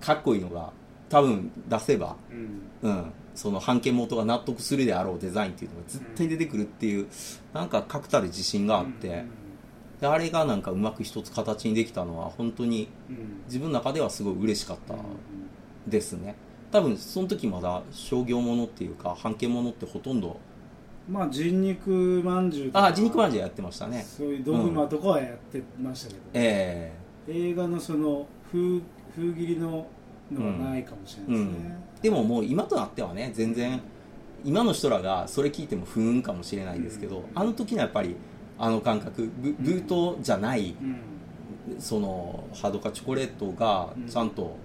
[0.00, 0.72] かっこいいのが
[1.08, 2.90] 多分出せば、うん。
[2.90, 7.06] うん、その版権元が納得するであろうデザインっていうのが絶対出てくるっていう、
[7.52, 9.24] なんか確たる自信があって、
[10.00, 13.42] であれがなんかうまく一つ形にできたのは本当にうん。
[13.46, 16.34] 自分の中ではすごい嬉しかったうんですね。
[16.70, 20.40] 多分その時まだ商業ものっていうか版権ものってほとんど
[21.08, 24.02] まあ人肉まんじゅうとかあ人肉まんじゅうやってましたね。
[24.02, 26.92] そういうドグマとかはやってましたけど、え。
[27.28, 28.80] 映画のその風
[29.14, 29.86] 風切りの
[30.32, 33.80] のはないかもしれないですね、でももう今となってはね全然
[34.44, 37.24] 今の人らがそれ聞いても不運かもしれないですけど、うん。
[37.34, 38.16] あの時のやっぱり
[38.58, 40.96] あの感覚ブブートじゃないうん。
[41.78, 44.56] そのハードカチョコレートがちゃんと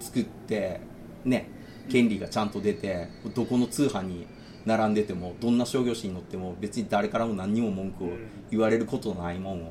[0.00, 0.80] 作って
[1.24, 1.50] ね
[1.90, 4.26] 権利がちゃんと出てどこの通販に
[4.64, 8.08] 並んでてもどんな商業誌に載っても別に誰からも何にも文句を
[8.50, 9.70] 言われることないもんを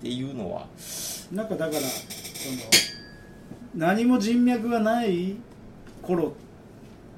[0.00, 0.66] ていうのは
[1.30, 2.91] なんかだからその
[3.74, 5.36] 何も人脈がない
[6.02, 6.34] 頃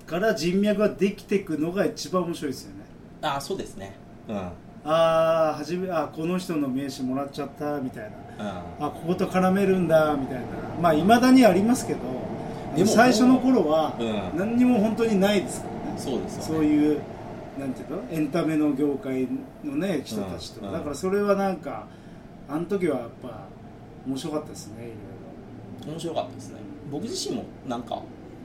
[0.07, 2.85] から人脈ができていくのが一番面白いですよね。
[3.23, 3.97] ああそうですね。
[4.29, 4.37] うん。
[4.37, 4.43] うん
[4.87, 8.47] ああ初めあこの人の名刺もらっちゃったみたいな。
[8.47, 10.43] ああここと絡めるんだみたいな。
[10.79, 12.01] まあいまだにありますけど
[12.77, 14.39] でも最初の頃はうん。
[14.39, 16.47] 何にも本当にないですからね、そうですよね。
[16.49, 17.01] そういう
[17.59, 18.03] なんていうの？
[18.11, 19.27] エンタメの業界
[19.65, 20.73] のね人たちと、うん。
[20.73, 21.87] だからそれはなんか
[22.47, 23.47] あの時はやっぱ
[24.07, 24.91] 面白かったですねいろい
[25.87, 26.61] 面白かったですね。
[26.91, 28.03] 僕自身もなんか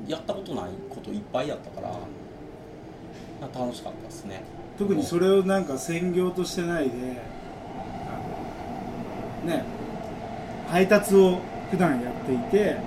[0.07, 1.89] やったことないこといっぱいやったから
[3.53, 4.43] 楽しかったですね。
[4.79, 6.95] ろ特にそれをなんか専業としてないで
[9.45, 9.63] ね
[10.67, 11.39] 配達を
[11.71, 12.77] 普段やっていて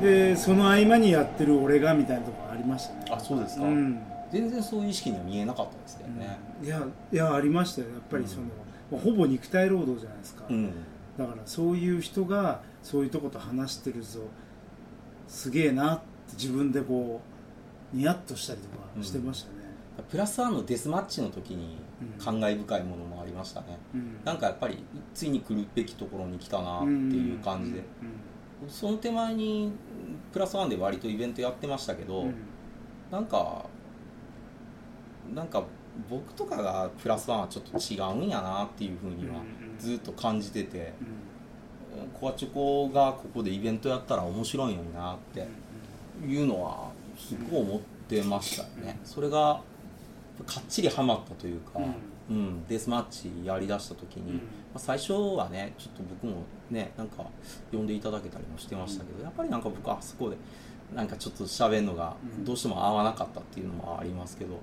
[0.00, 3.04] でその合間にやってる俺がみたいなところありましたね。
[3.10, 3.64] あそうですか。
[3.64, 4.00] うん。
[4.30, 6.38] 全然そういう意識には見えなかったですけどね。
[6.62, 6.82] いや
[7.12, 7.88] いやありましたよ。
[7.88, 10.72] やっぱりその、ほぼ肉体労働じゃないですか、うん
[11.18, 14.20] だからそういう人がそういうとこと話してるぞ。
[15.26, 16.04] すげえなって
[16.34, 17.20] 自分でこ
[17.92, 19.56] うニヤッとしたりとかしてましたね、
[20.08, 24.20] プラスワンのデスマッチの時にうん感慨深いものもありましたね、うん。
[24.24, 27.82] なんかやっぱりついに来るべきところに来たなっていう感じで、
[28.68, 29.72] その手前に
[30.32, 32.28] プラスワンで割とイベントやってましたけど、うん。
[32.28, 32.34] うん
[33.10, 33.64] なんか
[35.34, 35.64] なんか
[36.10, 42.08] 僕とかがプラスワンはちょっと違うんやなっていうふうにはうんずっと感じてて、うん。
[42.20, 45.46] コアチョコがここでイベントやったら面白いのになって
[46.26, 49.60] いうのはすごい思ってましたよね、それが
[50.46, 51.80] かっちりハマったというか、
[52.30, 52.66] うん。
[52.68, 54.36] デスマッチやりだした時に、うん。
[54.36, 54.42] ま
[54.74, 57.24] あ、最初はねちょっと僕もねなんか
[57.72, 60.36] 呼んでいただけたりもしてましたけど、やっぱりなんか僕あそこで
[60.94, 62.44] なんかちょっと喋るのがうん。
[62.44, 64.60] どうしても合わなかったっていうのもありますけど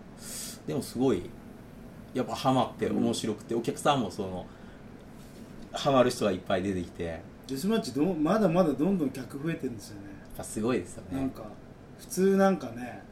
[0.68, 1.30] でもすごい
[2.14, 4.46] やっぱハマって面白くて、お客さんもその
[5.76, 7.04] ハマる人がいっぱい出てきて。
[7.04, 10.08] やっデスマッチどうまだまだどんどん客増えてるんですよね。
[10.38, 11.18] ぱすごいですよね。
[11.20, 11.44] なんか
[12.00, 13.04] 普通なんかね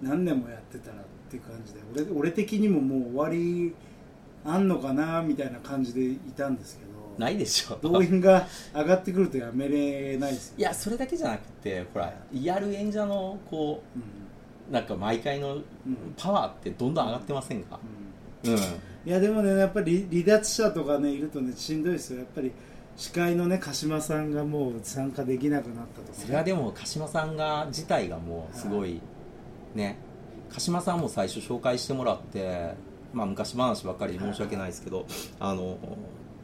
[0.00, 0.98] 何年もやってたらっ
[1.28, 1.80] ていう感じで
[2.12, 3.74] 俺俺的にももう終わり
[4.44, 7.76] あんのかなみたいな感じでいたんですけどないでしょ。
[7.82, 14.02] 動員が上がってくるとやめれないですよいやそれだけじゃなくてほらやる演者のこうん。
[14.02, 15.64] うなんか毎回のうん。
[16.16, 17.78] パワーってどんどん上がってませんか？
[17.82, 18.03] うんうん、
[19.06, 22.20] いやでもねやっぱり離脱者とかねいるとねしんどいですよ。
[22.20, 22.52] やっぱり
[22.96, 29.00] 司会のね鹿島さんがもう参加できなくなったとか、ね、それはでも鹿島さんが自体がもうすごい
[29.74, 29.98] ね
[30.50, 32.74] 鹿島さんも最初紹介してもらって
[33.12, 35.06] まあ昔話ばっかりで申し訳ないですけど
[35.40, 35.76] あの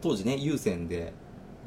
[0.00, 1.12] 当時ね有線で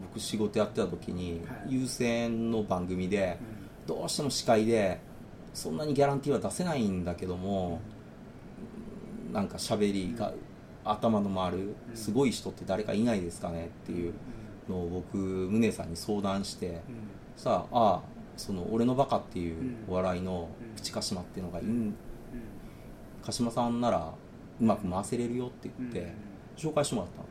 [0.10, 1.74] 僕仕事やってた時にはい。
[1.76, 3.40] 有線の番組で
[3.88, 3.96] うん。
[3.96, 5.00] どうしても司会で
[5.54, 7.80] そんなにギャランティーは出せないんだけども
[9.34, 10.32] なんか喋りが
[10.86, 14.14] 頭の回るすごい人って誰かいないですかねっていう
[14.70, 16.78] のを僕宗さんに相談してうん。
[17.36, 18.02] さあああ
[18.38, 21.66] その俺のバカっていうお笑いのうんプチカシマっていうのがいい。
[21.66, 21.96] うん
[23.26, 24.14] 鹿島さんなら
[24.60, 26.14] うまく回せれるよってうん言って
[26.58, 27.22] 紹介してもらった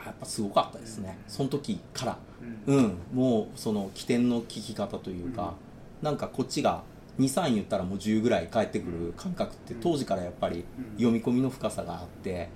[0.00, 0.04] の。
[0.06, 1.16] やっぱすごかったですね。
[1.28, 2.18] その時から。
[2.66, 2.76] うん。
[2.76, 2.98] うん。
[3.12, 5.54] もうその起点の聞き方というか
[6.02, 6.82] なんかこっちが
[7.18, 10.96] 23言ったらもう10ぐらい返ってくる感覚って当時からやっぱりうん。
[10.96, 12.48] 読み込みの深さがあって。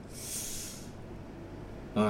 [1.94, 2.04] うん。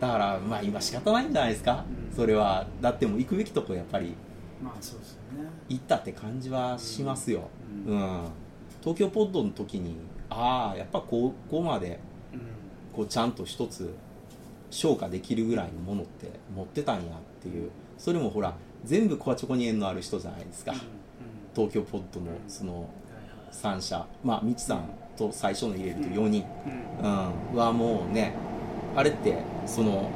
[0.00, 1.84] だからまあ今仕方ないんじゃないですか？
[2.10, 2.16] うん。
[2.16, 2.66] それは。
[2.80, 4.14] だってもう行くべきとこやっぱり。
[4.62, 5.48] まあそうですよね。
[5.68, 7.48] 行ったって感じはしますよ、
[7.86, 7.98] ううん。
[7.98, 8.24] ん。
[8.80, 9.96] 東京ポッドの時に
[10.30, 12.00] ああやっぱここまで
[12.32, 12.40] うん。
[12.92, 13.94] こうちゃんと一つ
[14.70, 17.70] 消化できるぐらいのものって持ってたんやっていう。
[17.98, 20.78] それもほら全部コアチョコに縁のある人じゃないですか、うん
[21.54, 22.50] 東京ポッドのうん。
[22.50, 22.82] そのはい
[23.66, 23.78] はい。
[23.78, 26.44] 3社まあみちさんと最初の入れると4人、
[27.00, 27.10] うん。
[27.52, 28.34] うん、はもうね
[28.96, 30.10] あれってその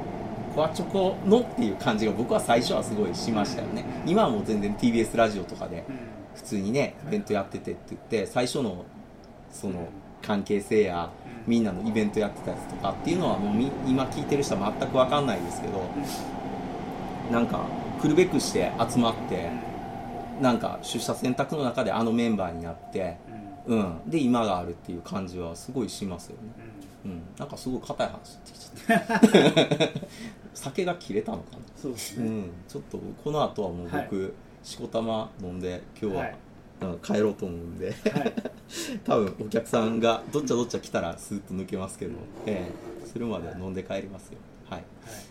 [0.55, 3.84] コアチョコのっていう感じが僕は最初はすごいしましたよね。
[4.07, 5.97] 今はもう全然 TBS ラジオとかでうん。
[6.34, 8.84] 普通にねイベントやっててって言って最初の
[9.51, 9.89] その
[10.22, 11.51] 関係性やうん。
[11.51, 15.82] みんなのイベントやってたやつとかっていうのはもうみ今聞いてる人は全く分かんないですけど
[17.32, 17.61] なんか
[18.03, 19.51] 来るべくして集まって
[20.41, 23.16] なんか出社選択の中であのメンバーになって
[23.68, 23.78] うん。
[23.78, 24.11] うん。
[24.11, 26.43] で今があるっていう感じはすごいしますよね。
[27.05, 27.11] うん。
[27.11, 27.22] うん。
[27.39, 30.01] なんかすごい硬い話ってきちゃった。
[30.55, 31.59] 酒が切れたのかな。
[31.76, 32.26] そうですね。
[32.26, 32.51] うん。
[32.66, 36.30] ちょっとこの後はもう僕、しこたま飲んで今日は、はい。
[36.30, 36.39] うん
[37.03, 37.86] 帰ろうと思うんで。
[37.86, 38.32] はい。
[39.05, 42.12] 多分お客さんがどっちゃどっちゃ来たらスーッと抜けますけど、
[42.47, 42.70] え
[43.05, 43.07] え。
[43.07, 44.39] それまで飲んで帰りますよ。
[44.70, 44.84] はい。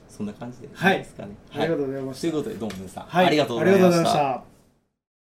[0.09, 2.21] そんな感じでいいはいですかね、ありがとうございました。
[2.21, 3.25] ということでどうも皆さん、はい。
[3.27, 4.56] ありがとうございました